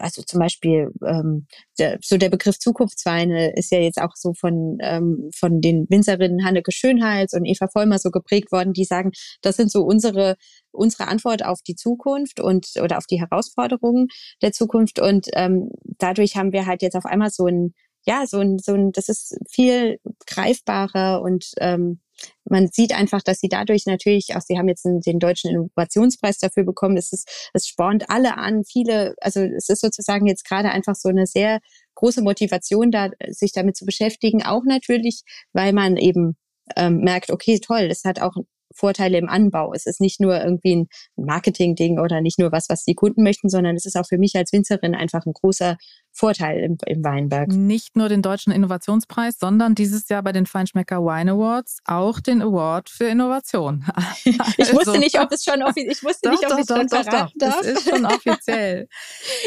also 0.00 0.22
zum 0.22 0.40
Beispiel 0.40 0.90
ähm, 1.06 1.46
der, 1.78 1.98
so 2.02 2.16
der 2.16 2.30
Begriff 2.30 2.58
Zukunftsweine 2.58 3.52
ist 3.56 3.70
ja 3.70 3.78
jetzt 3.78 4.00
auch 4.00 4.14
so 4.14 4.32
von 4.34 4.78
ähm, 4.80 5.30
von 5.34 5.60
den 5.60 5.86
Winzerinnen 5.88 6.44
Hanneke 6.44 6.72
Schönhals 6.72 7.32
und 7.34 7.44
Eva 7.44 7.68
Vollmer 7.68 7.98
so 7.98 8.10
geprägt 8.10 8.52
worden, 8.52 8.72
die 8.72 8.84
sagen, 8.84 9.12
das 9.42 9.56
sind 9.56 9.70
so 9.70 9.82
unsere 9.82 10.36
unsere 10.72 11.08
Antwort 11.08 11.44
auf 11.44 11.60
die 11.62 11.74
Zukunft 11.74 12.40
und 12.40 12.66
oder 12.82 12.98
auf 12.98 13.06
die 13.06 13.20
Herausforderungen 13.20 14.08
der 14.42 14.52
Zukunft. 14.52 15.00
Und 15.00 15.28
ähm, 15.34 15.70
dadurch 15.98 16.36
haben 16.36 16.52
wir 16.52 16.66
halt 16.66 16.82
jetzt 16.82 16.96
auf 16.96 17.06
einmal 17.06 17.30
so 17.30 17.46
ein 17.46 17.74
ja 18.06 18.26
so 18.26 18.38
ein 18.38 18.58
so 18.58 18.74
ein 18.74 18.92
das 18.92 19.08
ist 19.08 19.36
viel 19.50 19.98
greifbarer 20.26 21.22
und 21.22 21.50
ähm, 21.58 22.00
man 22.44 22.68
sieht 22.68 22.92
einfach, 22.94 23.22
dass 23.22 23.38
sie 23.40 23.48
dadurch 23.48 23.86
natürlich, 23.86 24.34
auch 24.36 24.40
sie 24.40 24.58
haben 24.58 24.68
jetzt 24.68 24.84
den 24.84 25.18
deutschen 25.18 25.50
Innovationspreis 25.50 26.38
dafür 26.38 26.64
bekommen, 26.64 26.96
es 26.96 27.12
ist, 27.12 27.50
es 27.54 27.66
spornt 27.66 28.10
alle 28.10 28.36
an, 28.36 28.64
viele, 28.64 29.14
also 29.20 29.40
es 29.40 29.68
ist 29.68 29.80
sozusagen 29.80 30.26
jetzt 30.26 30.44
gerade 30.44 30.70
einfach 30.70 30.94
so 30.94 31.08
eine 31.08 31.26
sehr 31.26 31.60
große 31.94 32.22
Motivation 32.22 32.90
da, 32.90 33.10
sich 33.28 33.52
damit 33.52 33.76
zu 33.76 33.84
beschäftigen, 33.84 34.42
auch 34.42 34.64
natürlich, 34.64 35.22
weil 35.52 35.72
man 35.72 35.96
eben 35.96 36.36
ähm, 36.76 36.98
merkt, 36.98 37.30
okay, 37.30 37.58
toll, 37.58 37.88
das 37.88 38.04
hat 38.04 38.20
auch 38.20 38.34
Vorteile 38.72 39.18
im 39.18 39.28
Anbau. 39.28 39.72
Es 39.74 39.86
ist 39.86 40.00
nicht 40.00 40.20
nur 40.20 40.40
irgendwie 40.40 40.76
ein 40.76 40.88
Marketing-Ding 41.16 41.98
oder 41.98 42.20
nicht 42.20 42.38
nur 42.38 42.52
was, 42.52 42.68
was 42.68 42.84
die 42.84 42.94
Kunden 42.94 43.24
möchten, 43.24 43.48
sondern 43.48 43.74
es 43.74 43.84
ist 43.84 43.96
auch 43.96 44.06
für 44.06 44.18
mich 44.18 44.36
als 44.36 44.52
Winzerin 44.52 44.94
einfach 44.94 45.26
ein 45.26 45.32
großer 45.32 45.76
Vorteil 46.20 46.60
im, 46.60 46.76
im 46.84 47.02
Weinberg. 47.02 47.48
Nicht 47.48 47.96
nur 47.96 48.10
den 48.10 48.20
Deutschen 48.20 48.52
Innovationspreis, 48.52 49.38
sondern 49.38 49.74
dieses 49.74 50.06
Jahr 50.10 50.22
bei 50.22 50.32
den 50.32 50.44
Feinschmecker 50.44 51.00
Wine 51.02 51.32
Awards 51.32 51.78
auch 51.86 52.20
den 52.20 52.42
Award 52.42 52.90
für 52.90 53.06
Innovation. 53.06 53.86
ich 54.24 54.38
wusste 54.70 54.90
also 54.90 54.96
nicht, 54.96 55.18
ob 55.18 55.32
es 55.32 55.44
schon 55.44 55.62
offiziell, 55.62 55.90
ich 55.90 56.04
wusste 56.04 56.28
doch, 56.28 56.32
nicht, 56.32 56.44
ob 56.44 56.50
doch, 56.50 56.58
es 56.58 56.66
schon 56.66 56.86
doch, 56.88 57.04
doch. 57.04 57.10
darf. 57.10 57.32
Das 57.36 57.62
ist 57.62 57.88
schon 57.88 58.04
offiziell. 58.04 58.86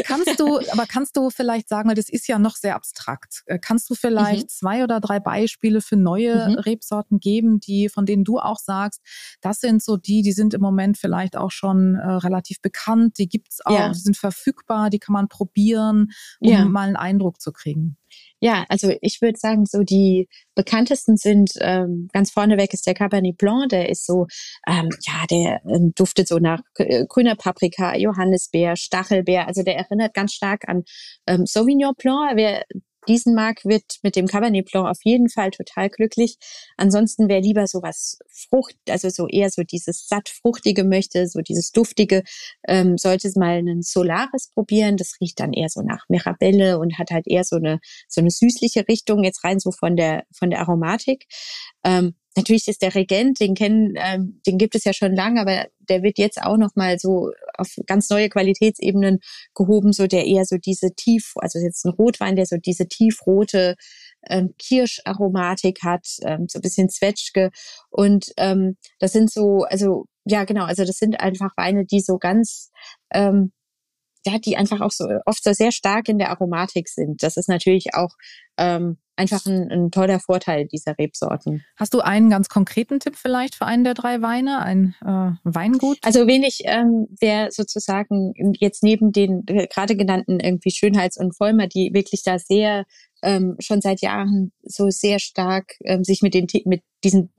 kannst 0.03 0.39
du, 0.39 0.61
aber 0.71 0.87
kannst 0.87 1.15
du 1.15 1.29
vielleicht 1.29 1.69
sagen, 1.69 1.89
weil 1.89 1.95
das 1.95 2.09
ist 2.09 2.27
ja 2.27 2.39
noch 2.39 2.55
sehr 2.55 2.75
abstrakt, 2.75 3.43
äh, 3.45 3.59
kannst 3.59 3.87
du 3.91 3.93
vielleicht 3.93 4.45
mhm. 4.45 4.49
zwei 4.49 4.83
oder 4.83 4.99
drei 4.99 5.19
Beispiele 5.19 5.79
für 5.79 5.95
neue 5.95 6.49
mhm. 6.49 6.55
Rebsorten 6.55 7.19
geben, 7.19 7.59
die, 7.59 7.87
von 7.87 8.07
denen 8.07 8.23
du 8.23 8.39
auch 8.39 8.57
sagst, 8.57 8.99
das 9.41 9.59
sind 9.59 9.83
so 9.83 9.95
die, 9.95 10.23
die 10.23 10.31
sind 10.31 10.55
im 10.55 10.61
Moment 10.61 10.97
vielleicht 10.97 11.37
auch 11.37 11.51
schon 11.51 11.93
äh, 11.93 12.07
relativ 12.13 12.61
bekannt, 12.61 13.19
die 13.19 13.29
gibt's 13.29 13.63
auch, 13.63 13.77
ja. 13.77 13.89
die 13.89 13.99
sind 13.99 14.17
verfügbar, 14.17 14.89
die 14.89 14.97
kann 14.97 15.13
man 15.13 15.27
probieren. 15.27 16.11
Um 16.67 16.71
mal 16.71 16.87
einen 16.87 16.95
Eindruck 16.95 17.41
zu 17.41 17.51
kriegen? 17.51 17.97
Ja, 18.39 18.65
also 18.67 18.93
ich 19.01 19.21
würde 19.21 19.39
sagen, 19.39 19.65
so 19.65 19.83
die 19.83 20.27
bekanntesten 20.53 21.15
sind 21.15 21.51
ähm, 21.61 22.09
ganz 22.11 22.29
vorneweg 22.29 22.73
ist 22.73 22.85
der 22.85 22.93
Cabernet 22.93 23.37
Blanc, 23.37 23.69
der 23.69 23.89
ist 23.89 24.05
so, 24.05 24.27
ähm, 24.67 24.89
ja, 25.07 25.25
der 25.31 25.61
ähm, 25.65 25.93
duftet 25.95 26.27
so 26.27 26.39
nach 26.39 26.59
äh, 26.77 27.05
grüner 27.07 27.35
Paprika, 27.35 27.95
Johannisbeer, 27.95 28.75
Stachelbeer, 28.75 29.47
also 29.47 29.63
der 29.63 29.77
erinnert 29.77 30.13
ganz 30.13 30.33
stark 30.33 30.67
an 30.67 30.83
ähm, 31.25 31.45
Sauvignon 31.45 31.93
Blanc. 31.97 32.35
Wer 32.35 32.65
diesen 33.07 33.35
mag, 33.35 33.63
wird 33.65 33.99
mit 34.03 34.15
dem 34.15 34.27
Cabernet 34.27 34.71
Blanc 34.71 34.87
auf 34.87 34.99
jeden 35.03 35.29
Fall 35.29 35.51
total 35.51 35.89
glücklich. 35.89 36.37
Ansonsten 36.77 37.29
wer 37.29 37.41
lieber 37.41 37.67
sowas 37.67 38.19
Frucht, 38.29 38.75
also 38.89 39.09
so 39.09 39.27
eher 39.27 39.49
so 39.49 39.63
dieses 39.63 40.07
satt 40.07 40.29
fruchtige 40.29 40.83
möchte, 40.83 41.27
so 41.27 41.41
dieses 41.41 41.71
duftige, 41.71 42.23
ähm, 42.67 42.97
sollte 42.97 43.29
mal 43.35 43.57
einen 43.57 43.81
Solaris 43.81 44.49
probieren. 44.53 44.97
Das 44.97 45.15
riecht 45.21 45.39
dann 45.39 45.53
eher 45.53 45.69
so 45.69 45.81
nach 45.81 46.05
Mirabelle 46.09 46.79
und 46.79 46.97
hat 46.97 47.11
halt 47.11 47.27
eher 47.27 47.43
so 47.43 47.55
eine 47.57 47.79
so 48.07 48.21
eine 48.21 48.31
süßliche 48.31 48.87
Richtung 48.87 49.23
jetzt 49.23 49.43
rein 49.43 49.59
so 49.59 49.71
von 49.71 49.95
der 49.95 50.23
von 50.31 50.49
der 50.49 50.59
Aromatik. 50.61 51.25
Ähm, 51.83 52.15
natürlich 52.35 52.67
ist 52.67 52.81
der 52.81 52.95
Regent, 52.95 53.39
den 53.39 53.55
kennen, 53.55 53.93
ähm, 53.97 54.41
den 54.45 54.57
gibt 54.57 54.75
es 54.75 54.83
ja 54.83 54.93
schon 54.93 55.15
lange, 55.15 55.41
aber 55.41 55.67
der 55.89 56.03
wird 56.03 56.17
jetzt 56.17 56.41
auch 56.41 56.57
noch 56.57 56.75
mal 56.75 56.97
so 56.99 57.31
auf 57.57 57.69
ganz 57.85 58.09
neue 58.09 58.29
Qualitätsebenen 58.29 59.19
gehoben, 59.53 59.93
so 59.93 60.07
der 60.07 60.25
eher 60.25 60.45
so 60.45 60.57
diese 60.57 60.93
tief, 60.95 61.33
also 61.35 61.59
jetzt 61.59 61.85
ein 61.85 61.93
Rotwein, 61.93 62.35
der 62.35 62.45
so 62.45 62.57
diese 62.57 62.87
tiefrote 62.87 63.75
ähm, 64.27 64.53
Kirscharomatik 64.57 65.79
hat, 65.83 66.07
ähm, 66.23 66.47
so 66.49 66.59
ein 66.59 66.61
bisschen 66.61 66.89
Zwetschge. 66.89 67.51
Und 67.89 68.31
ähm, 68.37 68.77
das 68.99 69.11
sind 69.13 69.31
so, 69.31 69.63
also 69.63 70.05
ja 70.25 70.45
genau, 70.45 70.65
also 70.65 70.85
das 70.85 70.97
sind 70.97 71.19
einfach 71.19 71.51
Weine, 71.57 71.85
die 71.85 71.99
so 71.99 72.17
ganz 72.17 72.71
ähm, 73.13 73.51
ja, 74.25 74.37
die 74.39 74.57
einfach 74.57 74.81
auch 74.81 74.91
so 74.91 75.07
oft 75.25 75.43
so 75.43 75.53
sehr 75.53 75.71
stark 75.71 76.09
in 76.09 76.17
der 76.17 76.29
Aromatik 76.29 76.87
sind. 76.87 77.23
Das 77.23 77.37
ist 77.37 77.49
natürlich 77.49 77.93
auch 77.93 78.11
ähm, 78.57 78.97
einfach 79.15 79.45
ein, 79.45 79.71
ein 79.71 79.91
toller 79.91 80.19
Vorteil 80.19 80.65
dieser 80.65 80.97
Rebsorten. 80.97 81.63
Hast 81.75 81.93
du 81.93 81.99
einen 81.99 82.29
ganz 82.29 82.49
konkreten 82.49 82.99
Tipp 82.99 83.15
vielleicht 83.15 83.55
für 83.55 83.65
einen 83.65 83.83
der 83.83 83.93
drei 83.93 84.21
Weine, 84.21 84.59
ein 84.59 84.95
äh, 85.01 85.31
Weingut? 85.43 85.97
Also 86.01 86.27
wenig, 86.27 86.61
ähm, 86.65 87.07
wer 87.19 87.51
sozusagen 87.51 88.33
jetzt 88.59 88.83
neben 88.83 89.11
den 89.11 89.43
äh, 89.47 89.67
gerade 89.67 89.95
genannten 89.95 90.39
irgendwie 90.39 90.71
Schönheits- 90.71 91.17
und 91.17 91.35
Vollmer, 91.35 91.67
die 91.67 91.91
wirklich 91.93 92.23
da 92.23 92.39
sehr 92.39 92.85
ähm, 93.21 93.55
schon 93.59 93.81
seit 93.81 94.01
Jahren 94.01 94.51
so 94.63 94.89
sehr 94.89 95.19
stark 95.19 95.75
ähm, 95.85 96.03
sich 96.03 96.21
mit 96.21 96.33
den 96.33 96.47
mit 96.65 96.83
diesen 97.03 97.31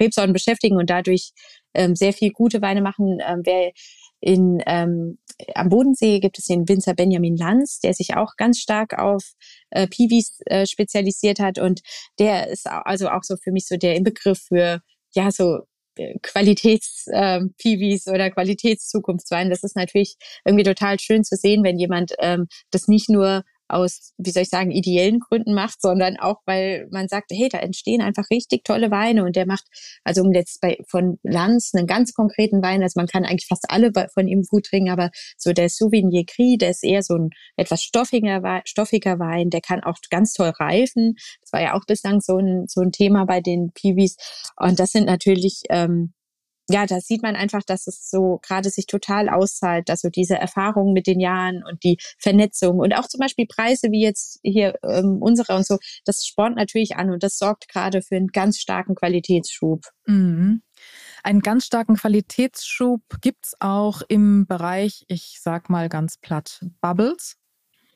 Rebsorten 0.00 0.32
beschäftigen 0.32 0.76
und 0.76 0.90
dadurch 0.90 1.32
ähm, 1.74 1.94
sehr 1.94 2.12
viel 2.12 2.30
gute 2.30 2.60
Weine 2.60 2.82
machen. 2.82 3.18
Ähm, 3.26 3.42
wer 3.44 3.72
in, 4.20 4.62
ähm, 4.66 5.18
am 5.54 5.68
Bodensee 5.68 6.20
gibt 6.20 6.38
es 6.38 6.46
den 6.46 6.68
Winzer 6.68 6.94
Benjamin 6.94 7.36
Lanz, 7.36 7.80
der 7.80 7.94
sich 7.94 8.16
auch 8.16 8.36
ganz 8.36 8.58
stark 8.58 8.98
auf 8.98 9.22
äh, 9.70 9.86
Piwis 9.86 10.38
äh, 10.46 10.66
spezialisiert 10.66 11.40
hat 11.40 11.58
und 11.58 11.80
der 12.18 12.48
ist 12.48 12.66
also 12.66 13.08
auch 13.08 13.22
so 13.22 13.36
für 13.36 13.52
mich 13.52 13.66
so 13.66 13.76
der 13.76 13.96
Inbegriff 13.96 14.40
für 14.48 14.80
ja 15.14 15.30
so 15.30 15.60
äh, 15.96 16.18
Qualitäts-Piwis 16.22 18.06
ähm, 18.06 18.12
oder 18.12 18.30
Qualitätszukunftswein. 18.30 19.50
Das 19.50 19.62
ist 19.62 19.76
natürlich 19.76 20.16
irgendwie 20.44 20.64
total 20.64 20.98
schön 21.00 21.24
zu 21.24 21.36
sehen, 21.36 21.62
wenn 21.64 21.78
jemand 21.78 22.14
ähm, 22.18 22.46
das 22.70 22.88
nicht 22.88 23.08
nur 23.08 23.44
aus, 23.68 24.12
wie 24.18 24.30
soll 24.30 24.42
ich 24.42 24.48
sagen, 24.48 24.70
ideellen 24.70 25.20
Gründen 25.20 25.54
macht, 25.54 25.80
sondern 25.80 26.16
auch, 26.18 26.40
weil 26.46 26.86
man 26.90 27.08
sagt, 27.08 27.30
hey, 27.32 27.48
da 27.48 27.58
entstehen 27.58 28.02
einfach 28.02 28.24
richtig 28.30 28.64
tolle 28.64 28.90
Weine 28.90 29.24
und 29.24 29.36
der 29.36 29.46
macht, 29.46 29.64
also 30.04 30.22
um 30.22 30.32
jetzt 30.32 30.60
bei, 30.60 30.78
von 30.88 31.18
Lanz 31.22 31.72
einen 31.74 31.86
ganz 31.86 32.12
konkreten 32.14 32.62
Wein, 32.62 32.82
also 32.82 32.98
man 32.98 33.06
kann 33.06 33.24
eigentlich 33.24 33.46
fast 33.48 33.64
alle 33.68 33.92
von 34.12 34.28
ihm 34.28 34.42
gut 34.42 34.66
trinken, 34.66 34.90
aber 34.90 35.10
so 35.36 35.52
der 35.52 35.68
Sauvignon 35.68 36.24
Gris, 36.26 36.58
der 36.58 36.70
ist 36.70 36.84
eher 36.84 37.02
so 37.02 37.16
ein 37.16 37.30
etwas 37.56 37.82
stoffiger, 37.82 38.62
stoffiger 38.64 39.18
Wein, 39.18 39.50
der 39.50 39.60
kann 39.60 39.82
auch 39.82 39.96
ganz 40.10 40.32
toll 40.34 40.52
reifen. 40.58 41.14
Das 41.40 41.52
war 41.52 41.62
ja 41.62 41.74
auch 41.74 41.84
bislang 41.86 42.20
so 42.20 42.38
ein, 42.38 42.66
so 42.68 42.80
ein 42.80 42.92
Thema 42.92 43.24
bei 43.24 43.40
den 43.40 43.72
Piwis 43.72 44.16
und 44.56 44.78
das 44.78 44.90
sind 44.90 45.06
natürlich, 45.06 45.62
ähm, 45.70 46.12
ja, 46.70 46.86
da 46.86 47.00
sieht 47.00 47.22
man 47.22 47.36
einfach, 47.36 47.62
dass 47.62 47.86
es 47.86 48.08
so 48.10 48.40
gerade 48.42 48.70
sich 48.70 48.86
total 48.86 49.28
auszahlt, 49.28 49.88
dass 49.88 50.00
so 50.00 50.08
diese 50.08 50.36
Erfahrungen 50.36 50.92
mit 50.92 51.06
den 51.06 51.20
Jahren 51.20 51.62
und 51.62 51.84
die 51.84 51.98
Vernetzung 52.18 52.78
und 52.78 52.94
auch 52.94 53.06
zum 53.06 53.20
Beispiel 53.20 53.46
Preise 53.46 53.90
wie 53.90 54.02
jetzt 54.02 54.40
hier 54.42 54.74
ähm, 54.82 55.18
unsere 55.20 55.56
und 55.56 55.66
so, 55.66 55.78
das 56.04 56.26
spornt 56.26 56.56
natürlich 56.56 56.96
an 56.96 57.10
und 57.10 57.22
das 57.22 57.36
sorgt 57.36 57.68
gerade 57.68 58.00
für 58.00 58.16
einen 58.16 58.28
ganz 58.28 58.58
starken 58.58 58.94
Qualitätsschub. 58.94 59.84
Mhm. 60.06 60.62
Einen 61.22 61.40
ganz 61.40 61.66
starken 61.66 61.96
Qualitätsschub 61.96 63.02
gibt's 63.20 63.54
auch 63.60 64.02
im 64.08 64.46
Bereich, 64.46 65.04
ich 65.08 65.38
sag 65.40 65.70
mal 65.70 65.88
ganz 65.88 66.18
platt, 66.18 66.64
Bubbles. 66.80 67.36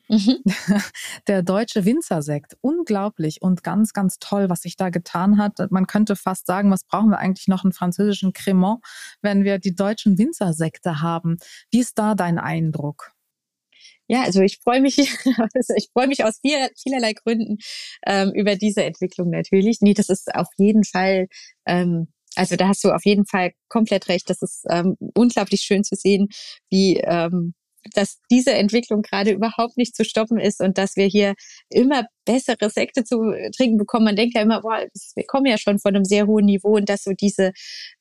Mhm. 0.08 0.38
Der 1.28 1.42
deutsche 1.42 1.84
Winzersekt, 1.84 2.56
unglaublich 2.60 3.42
und 3.42 3.62
ganz, 3.62 3.92
ganz 3.92 4.18
toll, 4.18 4.48
was 4.48 4.62
sich 4.62 4.76
da 4.76 4.88
getan 4.88 5.38
hat. 5.38 5.58
Man 5.70 5.86
könnte 5.86 6.16
fast 6.16 6.46
sagen, 6.46 6.70
was 6.70 6.84
brauchen 6.84 7.10
wir 7.10 7.18
eigentlich 7.18 7.48
noch 7.48 7.64
einen 7.64 7.72
französischen 7.72 8.32
Cremant, 8.32 8.82
wenn 9.20 9.44
wir 9.44 9.58
die 9.58 9.74
deutschen 9.74 10.18
Winzersekte 10.18 11.02
haben. 11.02 11.36
Wie 11.70 11.80
ist 11.80 11.98
da 11.98 12.14
dein 12.14 12.38
Eindruck? 12.38 13.12
Ja, 14.06 14.22
also 14.22 14.40
ich 14.40 14.58
freue 14.58 14.80
mich, 14.80 14.96
also 15.54 15.74
ich 15.76 15.90
freue 15.92 16.06
mich 16.08 16.24
aus 16.24 16.38
viel, 16.40 16.70
vielerlei 16.82 17.12
Gründen 17.12 17.58
ähm, 18.06 18.32
über 18.34 18.56
diese 18.56 18.82
Entwicklung 18.84 19.28
natürlich. 19.28 19.80
Nee, 19.82 19.92
das 19.92 20.08
ist 20.08 20.34
auf 20.34 20.48
jeden 20.56 20.84
Fall 20.84 21.28
ähm, 21.66 22.08
also 22.34 22.56
da 22.56 22.68
hast 22.68 22.84
du 22.84 22.92
auf 22.92 23.04
jeden 23.04 23.26
Fall 23.26 23.52
komplett 23.68 24.08
recht. 24.08 24.30
Das 24.30 24.42
ist 24.42 24.64
ähm, 24.70 24.96
unglaublich 25.14 25.62
schön 25.62 25.82
zu 25.82 25.96
sehen, 25.96 26.28
wie 26.70 26.98
ähm, 26.98 27.54
dass 27.94 28.20
diese 28.30 28.52
Entwicklung 28.52 29.02
gerade 29.02 29.30
überhaupt 29.30 29.76
nicht 29.76 29.94
zu 29.94 30.04
stoppen 30.04 30.38
ist 30.38 30.60
und 30.60 30.78
dass 30.78 30.96
wir 30.96 31.06
hier 31.06 31.34
immer 31.70 32.04
bessere 32.24 32.70
Sekte 32.70 33.04
zu 33.04 33.32
trinken 33.56 33.78
bekommen. 33.78 34.04
Man 34.04 34.16
denkt 34.16 34.34
ja 34.36 34.42
immer, 34.42 34.60
boah, 34.60 34.86
wir 35.14 35.24
kommen 35.26 35.46
ja 35.46 35.58
schon 35.58 35.78
von 35.78 35.94
einem 35.94 36.04
sehr 36.04 36.26
hohen 36.26 36.44
Niveau 36.44 36.76
und 36.76 36.88
dass 36.88 37.04
so 37.04 37.12
diese, 37.12 37.52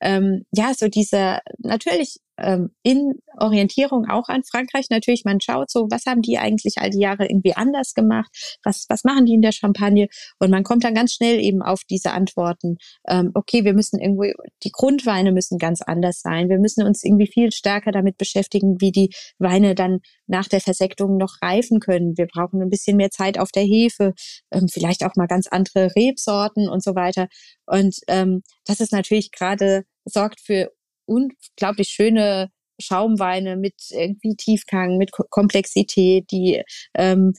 ähm, 0.02 0.44
ja, 0.52 0.74
so 0.74 0.88
diese 0.88 1.40
natürlich 1.60 2.18
ähm, 2.38 2.72
in 2.84 3.14
Orientierung 3.38 4.08
auch 4.10 4.30
an 4.30 4.44
Frankreich 4.44 4.90
natürlich. 4.90 5.26
Man 5.26 5.42
schaut 5.42 5.70
so, 5.70 5.88
was 5.90 6.06
haben 6.06 6.22
die 6.22 6.38
eigentlich 6.38 6.76
all 6.78 6.90
die 6.90 7.00
Jahre 7.00 7.28
irgendwie 7.28 7.56
anders 7.56 7.94
gemacht? 7.94 8.30
Was, 8.64 8.86
was 8.90 9.04
machen 9.04 9.26
die 9.26 9.34
in 9.34 9.42
der 9.42 9.52
Champagne? 9.52 10.08
Und 10.40 10.50
man 10.50 10.64
kommt 10.64 10.84
dann 10.84 10.94
ganz 10.94 11.14
schnell 11.14 11.40
eben 11.40 11.62
auf 11.62 11.82
diese 11.90 12.12
Antworten. 12.12 12.78
Ähm, 13.08 13.32
okay, 13.34 13.64
wir 13.64 13.74
müssen 13.74 14.00
irgendwie, 14.00 14.34
die 14.64 14.72
Grundweine 14.72 15.32
müssen 15.32 15.58
ganz 15.58 15.82
anders 15.82 16.22
sein. 16.22 16.50
Wir 16.50 16.60
müssen 16.60 16.84
uns 16.84 17.04
irgendwie 17.04 17.28
viel 17.28 17.52
stärker 17.52 17.92
damit 17.92 18.18
beschäftigen, 18.18 18.80
wie 18.80 18.92
die 18.92 19.10
Weine 19.40 19.76
dann 19.76 20.00
nach 20.28 20.48
der 20.48 20.62
Versektung 20.62 21.18
noch 21.18 21.36
reifen 21.42 21.80
können. 21.80 22.18
Wir 22.18 22.28
brauchen 22.28 22.62
ein 22.62 22.70
bisschen 22.70 22.98
mehr 22.98 23.12
Zeit 23.12 23.40
auf 23.40 23.52
der 23.52 23.64
Hefe, 23.64 24.14
ähm, 24.52 24.68
vielleicht 24.68 25.04
auch 25.04 25.16
mal 25.16 25.28
ganz 25.28 25.48
andere 25.48 25.96
Rebsorten 25.96 26.70
und 26.70 26.84
so 26.84 26.96
weiter. 26.96 27.28
Und 27.66 27.98
ähm, 28.08 28.44
das 28.66 28.80
ist 28.80 28.92
natürlich 28.92 29.32
gerade 29.32 29.84
sorgt 30.06 30.40
für 30.40 30.72
unglaublich 31.08 31.90
schöne 31.90 32.50
Schaumweine 32.80 33.58
mit 33.58 33.76
irgendwie 33.90 34.36
Tiefgang, 34.36 34.98
mit 34.98 35.12
Komplexität, 35.12 36.30
die 36.32 36.62
ähm, 36.94 37.34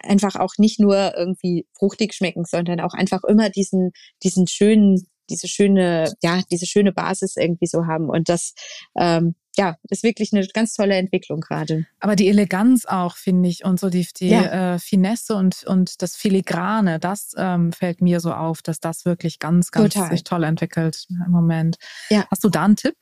einfach 0.00 0.34
auch 0.36 0.54
nicht 0.58 0.80
nur 0.80 1.14
irgendwie 1.16 1.66
fruchtig 1.78 2.14
schmecken, 2.14 2.44
sondern 2.44 2.80
auch 2.80 2.94
einfach 2.94 3.22
immer 3.24 3.50
diesen, 3.50 3.92
diesen 4.22 4.46
schönen, 4.46 5.06
diese 5.28 5.48
schöne, 5.48 6.12
ja, 6.22 6.42
diese 6.50 6.66
schöne 6.66 6.92
Basis 6.92 7.36
irgendwie 7.36 7.66
so 7.66 7.86
haben. 7.86 8.10
Und 8.10 8.28
das, 8.28 8.54
ähm, 8.98 9.36
ja, 9.56 9.76
ist 9.88 10.02
wirklich 10.02 10.32
eine 10.32 10.46
ganz 10.48 10.74
tolle 10.74 10.94
Entwicklung 10.94 11.40
gerade. 11.40 11.86
Aber 11.98 12.16
die 12.16 12.28
Eleganz 12.28 12.86
auch, 12.86 13.16
finde 13.16 13.48
ich, 13.48 13.64
und 13.64 13.80
so 13.80 13.90
die, 13.90 14.06
die 14.16 14.28
ja. 14.28 14.74
äh, 14.74 14.78
Finesse 14.78 15.34
und, 15.34 15.64
und 15.64 16.02
das 16.02 16.16
Filigrane, 16.16 17.00
das 17.00 17.34
ähm, 17.36 17.72
fällt 17.72 18.00
mir 18.00 18.20
so 18.20 18.32
auf, 18.32 18.62
dass 18.62 18.80
das 18.80 19.04
wirklich 19.04 19.38
ganz, 19.38 19.70
ganz 19.70 19.94
Total. 19.94 20.10
sich 20.10 20.24
toll 20.24 20.44
entwickelt 20.44 21.06
im 21.08 21.30
Moment. 21.30 21.76
Ja. 22.10 22.26
Hast 22.30 22.44
du 22.44 22.48
da 22.48 22.64
einen 22.64 22.76
Tipp? 22.76 22.94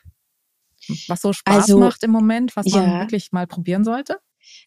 Was 1.06 1.20
so 1.20 1.32
Spaß 1.32 1.64
also, 1.64 1.78
macht 1.78 2.02
im 2.02 2.10
Moment, 2.10 2.56
was 2.56 2.66
ja. 2.66 2.80
man 2.80 3.00
wirklich 3.00 3.30
mal 3.32 3.46
probieren 3.46 3.84
sollte? 3.84 4.18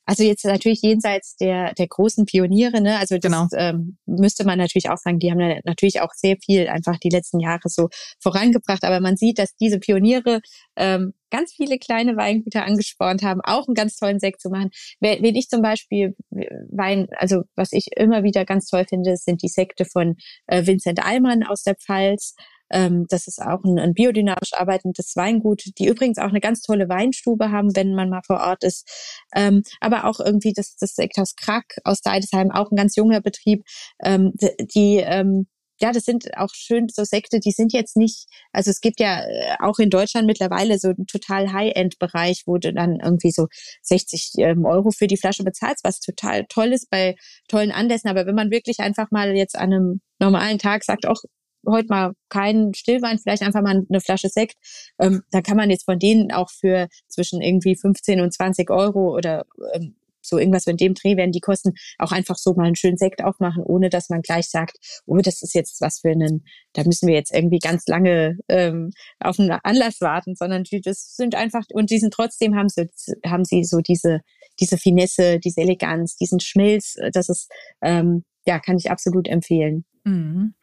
Also 0.06 0.24
jetzt 0.24 0.46
natürlich 0.46 0.82
jenseits 0.82 1.36
der, 1.38 1.74
der 1.74 1.88
großen 1.88 2.26
Pioniere, 2.26 2.82
ne? 2.82 2.98
Also 2.98 3.18
das 3.18 3.32
genau. 3.32 3.48
ähm, 3.56 3.98
müsste 4.06 4.46
man 4.46 4.58
natürlich 4.58 4.90
auch 4.90 4.98
sagen, 4.98 5.20
die 5.20 5.32
haben 5.32 5.40
natürlich 5.64 6.02
auch 6.02 6.12
sehr 6.14 6.38
viel 6.44 6.68
einfach 6.68 6.98
die 6.98 7.10
letzten 7.10 7.40
Jahre 7.40 7.70
so 7.70 7.90
vorangebracht. 8.20 8.84
Aber 8.84 9.00
man 9.00 9.18
sieht, 9.18 9.40
dass 9.40 9.56
diese 9.56 9.80
Pioniere 9.80 10.42
ähm, 10.76 11.14
ganz 11.30 11.54
viele 11.54 11.80
kleine 11.80 12.16
Weingüter 12.18 12.66
angespornt 12.66 13.24
haben, 13.24 13.42
auch 13.44 13.68
einen 13.68 13.76
ganz 13.76 13.96
tollen 13.96 14.20
Sekt 14.20 14.42
zu 14.42 14.50
machen. 14.50 14.70
Wenn 15.00 15.36
ich 15.36 15.48
zum 15.48 15.62
Beispiel 15.62 16.16
Wein, 16.30 17.08
also 17.16 17.44
was 17.56 17.72
ich 17.72 17.88
immer 17.96 18.24
wieder 18.24 18.46
ganz 18.46 18.68
toll 18.68 18.86
finde, 18.88 19.16
sind 19.18 19.42
die 19.42 19.48
Sekte 19.48 19.86
von 19.86 20.16
äh, 20.48 20.66
Vincent 20.66 21.04
Allmann 21.04 21.44
aus 21.44 21.64
der 21.64 21.76
Pfalz. 21.76 22.36
Ähm, 22.72 23.06
das 23.10 23.28
ist 23.28 23.42
auch 23.42 23.64
ein, 23.64 23.80
ein 23.80 23.94
biodynamisch 23.94 24.54
arbeitendes 24.54 25.16
Weingut, 25.16 25.64
die 25.78 25.88
übrigens 25.88 26.18
auch 26.18 26.30
eine 26.30 26.40
ganz 26.40 26.62
tolle 26.62 26.90
Weinstube 26.90 27.52
haben, 27.52 27.76
wenn 27.76 27.94
man 27.94 28.10
mal 28.10 28.22
vor 28.26 28.42
Ort 28.42 28.64
ist. 28.64 28.88
Ähm, 29.36 29.64
aber 29.80 30.06
auch 30.06 30.20
irgendwie 30.20 30.54
das, 30.54 30.76
das 30.78 30.96
Sekthaus 30.96 31.36
Krack 31.36 31.78
aus 31.84 32.02
Deidesheim, 32.02 32.52
auch 32.52 32.72
ein 32.72 32.76
ganz 32.76 32.96
junger 32.96 33.22
Betrieb, 33.22 33.64
ähm, 34.04 34.34
die, 34.74 34.98
ähm, 34.98 35.48
ja, 35.82 35.92
das 35.92 36.04
sind 36.06 36.38
auch 36.38 36.52
schön 36.54 36.88
so 36.90 37.04
Sekte, 37.04 37.40
die 37.40 37.52
sind 37.52 37.74
jetzt 37.74 37.98
nicht, 37.98 38.28
also 38.52 38.70
es 38.70 38.82
gibt 38.82 39.00
ja 39.00 39.22
äh, 39.22 39.56
auch 39.60 39.80
in 39.80 39.90
Deutschland 39.90 40.28
mittlerweile 40.28 40.78
so 40.78 40.90
einen 40.90 41.08
total 41.08 41.52
High-End-Bereich, 41.52 42.44
wo 42.46 42.58
du 42.58 42.72
dann 42.72 43.00
irgendwie 43.04 43.32
so 43.32 43.48
60 43.82 44.34
ähm, 44.38 44.66
Euro 44.66 44.92
für 44.92 45.08
die 45.08 45.18
Flasche 45.18 45.44
bezahlst, 45.44 45.84
was 45.84 46.00
total 46.00 46.46
toll 46.48 46.72
ist 46.72 46.90
bei 46.92 47.16
tollen 47.48 47.72
Anlässen. 47.72 48.10
Aber 48.10 48.28
wenn 48.28 48.36
man 48.36 48.52
wirklich 48.52 48.80
einfach 48.80 49.10
mal 49.10 49.36
jetzt 49.36 49.56
an 49.58 49.74
einem 49.74 50.02
normalen 50.20 50.60
Tag 50.60 50.84
sagt, 50.84 51.08
auch 51.08 51.24
heute 51.68 51.88
mal 51.90 52.14
keinen 52.30 52.74
Stillwein, 52.74 53.20
vielleicht 53.20 53.44
einfach 53.44 53.62
mal 53.62 53.84
eine 53.88 54.02
Flasche 54.02 54.30
Sekt. 54.30 54.56
Ähm, 55.00 55.22
da 55.32 55.42
kann 55.42 55.58
man 55.58 55.70
jetzt 55.70 55.86
von 55.86 56.00
denen 56.00 56.32
auch 56.32 56.50
für 56.50 56.88
zwischen 57.08 57.42
irgendwie 57.42 57.76
15 57.76 58.22
und 58.22 58.34
20 58.34 58.70
Euro 58.70 59.16
oder 59.16 59.46
ähm, 59.74 59.96
so 60.22 60.38
irgendwas 60.38 60.68
in 60.68 60.78
dem 60.78 60.94
Dreh 60.94 61.18
werden 61.18 61.32
die 61.32 61.40
Kosten 61.40 61.74
auch 61.98 62.12
einfach 62.12 62.38
so 62.38 62.54
mal 62.54 62.66
einen 62.66 62.76
schönen 62.76 62.98
Sekt 62.98 63.24
aufmachen, 63.24 63.64
ohne 63.64 63.90
dass 63.90 64.10
man 64.10 64.22
gleich 64.22 64.50
sagt, 64.50 64.78
oh, 65.06 65.18
das 65.18 65.42
ist 65.42 65.54
jetzt 65.54 65.82
was 65.82 66.00
für 66.00 66.12
einen, 66.12 66.46
da 66.74 66.84
müssen 66.84 67.08
wir 67.08 67.16
jetzt 67.16 67.34
irgendwie 67.34 67.60
ganz 67.60 67.88
lange 67.88 68.38
ähm, 68.48 68.92
auf 69.20 69.40
einen 69.40 69.52
Anlass 69.64 70.00
warten, 70.02 70.36
sondern 70.36 70.64
die, 70.64 70.82
das 70.82 71.16
sind 71.16 71.36
einfach, 71.36 71.64
und 71.74 71.90
die 71.90 72.00
sind 72.00 72.14
trotzdem 72.14 72.56
haben 72.56 72.70
sie, 72.70 72.90
haben 73.26 73.46
sie 73.46 73.64
so 73.64 73.80
diese, 73.80 74.22
diese 74.60 74.78
Finesse, 74.78 75.40
diese 75.40 75.62
Eleganz, 75.62 76.16
diesen 76.16 76.40
Schmilz, 76.40 76.96
das 77.14 77.30
ist, 77.30 77.52
ähm, 77.82 78.24
ja, 78.46 78.60
kann 78.60 78.78
ich 78.78 78.92
absolut 78.92 79.28
empfehlen. 79.28 79.86
Mhm. 80.04 80.54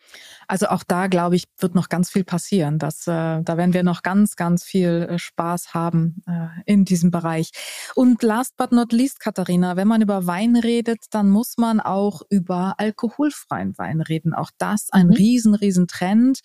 Also 0.49 0.69
auch 0.69 0.83
da, 0.83 1.09
glaube 1.09 1.37
ich, 1.37 1.45
wird 1.59 1.75
noch 1.75 1.91
ganz 1.91 2.11
viel 2.11 2.25
passieren. 2.25 2.79
Das, 2.79 3.07
äh, 3.07 3.43
da 3.43 3.57
werden 3.59 3.75
wir 3.75 3.83
noch 3.83 4.03
ganz, 4.03 4.35
ganz 4.35 4.65
viel 4.65 5.07
äh, 5.11 5.19
Spaß 5.19 5.75
haben 5.75 6.23
äh, 6.27 6.49
in 6.65 6.87
diesem 6.87 7.11
Bereich. 7.11 7.51
Und 7.95 8.23
last 8.23 8.57
but 8.57 8.73
not 8.73 8.93
least, 8.93 9.21
Katharina, 9.21 9.77
wenn 9.77 9.87
man 9.87 10.01
über 10.01 10.27
Wein 10.27 10.57
redet, 10.57 11.05
dann 11.11 11.29
muss 11.29 11.59
man 11.59 11.81
auch 11.81 12.23
über 12.31 12.77
alkoholfreien 12.79 13.77
Wein 13.77 14.01
reden. 14.01 14.33
Auch 14.33 14.51
das 14.57 14.89
ein 14.91 15.09
mhm. 15.09 15.13
riesen, 15.13 15.55
riesen 15.55 15.87
Trend. 15.87 16.41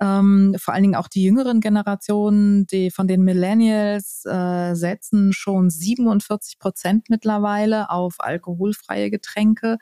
Ähm, 0.00 0.54
vor 0.58 0.74
allen 0.74 0.82
Dingen 0.82 0.96
auch 0.96 1.08
die 1.08 1.24
jüngeren 1.24 1.60
Generationen, 1.60 2.66
die 2.66 2.90
von 2.90 3.08
den 3.08 3.22
Millennials 3.22 4.26
äh, 4.26 4.74
setzen 4.74 5.32
schon 5.32 5.70
47 5.70 6.58
Prozent 6.58 7.08
mittlerweile 7.08 7.88
auf 7.88 8.16
alkoholfreie 8.18 9.10
Getränke. 9.10 9.78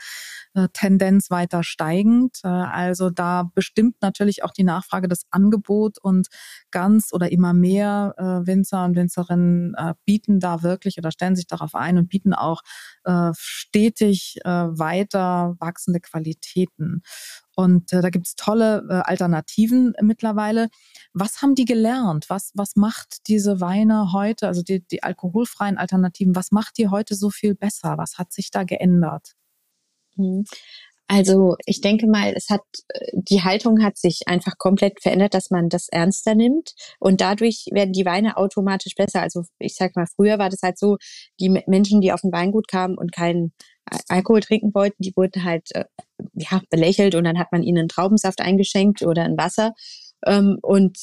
Äh, 0.55 0.68
Tendenz 0.73 1.31
weiter 1.31 1.64
steigend. 1.64 2.38
Äh, 2.44 2.49
also 2.49 3.11
da 3.11 3.24
bestimmt 3.55 3.97
natürlich 4.01 4.45
auch 4.45 4.53
die 4.53 4.65
Nachfrage 4.65 5.09
das 5.09 5.25
Angebot 5.31 5.99
und 5.99 6.29
ganz 6.71 7.13
oder 7.13 7.31
immer 7.31 7.53
mehr 7.53 8.15
äh, 8.17 8.47
Winzer 8.47 8.85
und 8.85 8.97
Winzerinnen 8.97 9.75
äh, 9.75 9.95
bieten 10.05 10.41
da 10.41 10.63
wirklich 10.63 10.99
oder 10.99 11.11
stellen 11.11 11.37
sich 11.37 11.47
darauf 11.47 11.75
ein 11.75 11.99
und 11.99 12.09
bieten 12.09 12.35
auch 12.35 12.63
äh, 13.05 13.31
stetig 13.37 14.39
äh, 14.45 14.49
weiter 14.49 15.57
wachsende 15.59 16.01
Qualitäten. 16.01 17.03
Und 17.57 17.93
äh, 17.93 18.01
da 18.01 18.11
gibt's 18.11 18.35
tolle 18.37 18.85
äh, 18.89 18.95
Alternativen 18.95 19.95
mittlerweile. 20.01 20.69
Was 21.13 21.41
haben 21.41 21.55
die 21.55 21.65
gelernt? 21.65 22.27
Was, 22.29 22.51
was 22.55 22.77
macht 22.77 23.29
diese 23.29 23.61
Weine 23.61 24.13
heute, 24.13 24.49
also 24.49 24.63
die, 24.63 24.85
die 24.87 25.03
alkoholfreien 25.03 25.79
Alternativen, 25.79 26.35
was 26.35 26.51
macht 26.51 26.79
die 26.79 26.89
heute 26.89 27.15
so 27.15 27.31
viel 27.31 27.55
besser? 27.55 27.97
Was 27.97 28.19
hat 28.19 28.33
sich 28.33 28.51
da 28.51 28.65
geändert? 28.65 29.35
Mhm. 30.17 30.45
Also 31.07 31.57
ich 31.67 31.83
denke 31.83 32.07
mal, 32.07 32.33
es 32.35 32.49
hat 32.49 32.62
die 33.12 33.43
Haltung 33.43 33.83
hat 33.85 33.99
sich 33.99 34.23
einfach 34.27 34.57
komplett 34.59 35.03
verändert, 35.03 35.35
dass 35.35 35.51
man 35.51 35.69
das 35.69 35.88
ernster 35.88 36.35
nimmt 36.35 36.73
und 36.99 37.21
dadurch 37.21 37.67
werden 37.73 37.93
die 37.93 38.07
Weine 38.07 38.38
automatisch 38.38 38.95
besser. 38.95 39.21
Also 39.21 39.43
ich 39.59 39.75
sag 39.77 39.97
mal, 39.97 40.07
früher 40.17 40.38
war 40.38 40.49
das 40.49 40.61
halt 40.62 40.79
so, 40.79 40.97
die 41.40 41.51
Menschen, 41.67 42.01
die 42.01 42.12
auf 42.12 42.25
ein 42.25 42.33
Weingut 42.33 42.69
kamen 42.69 42.97
und 42.97 43.12
keinen 43.12 43.53
Alkohol 44.09 44.40
trinken 44.40 44.75
wollten, 44.75 45.03
die 45.03 45.12
wurden 45.14 45.45
halt 45.45 45.69
äh, 45.75 45.85
ja 46.35 46.62
belächelt 46.71 47.14
und 47.14 47.25
dann 47.25 47.38
hat 47.38 47.53
man 47.53 47.62
ihnen 47.62 47.79
einen 47.79 47.88
Traubensaft 47.88 48.40
eingeschenkt 48.40 49.03
oder 49.03 49.25
ein 49.25 49.37
Wasser 49.37 49.73
ähm, 50.27 50.59
und 50.63 50.99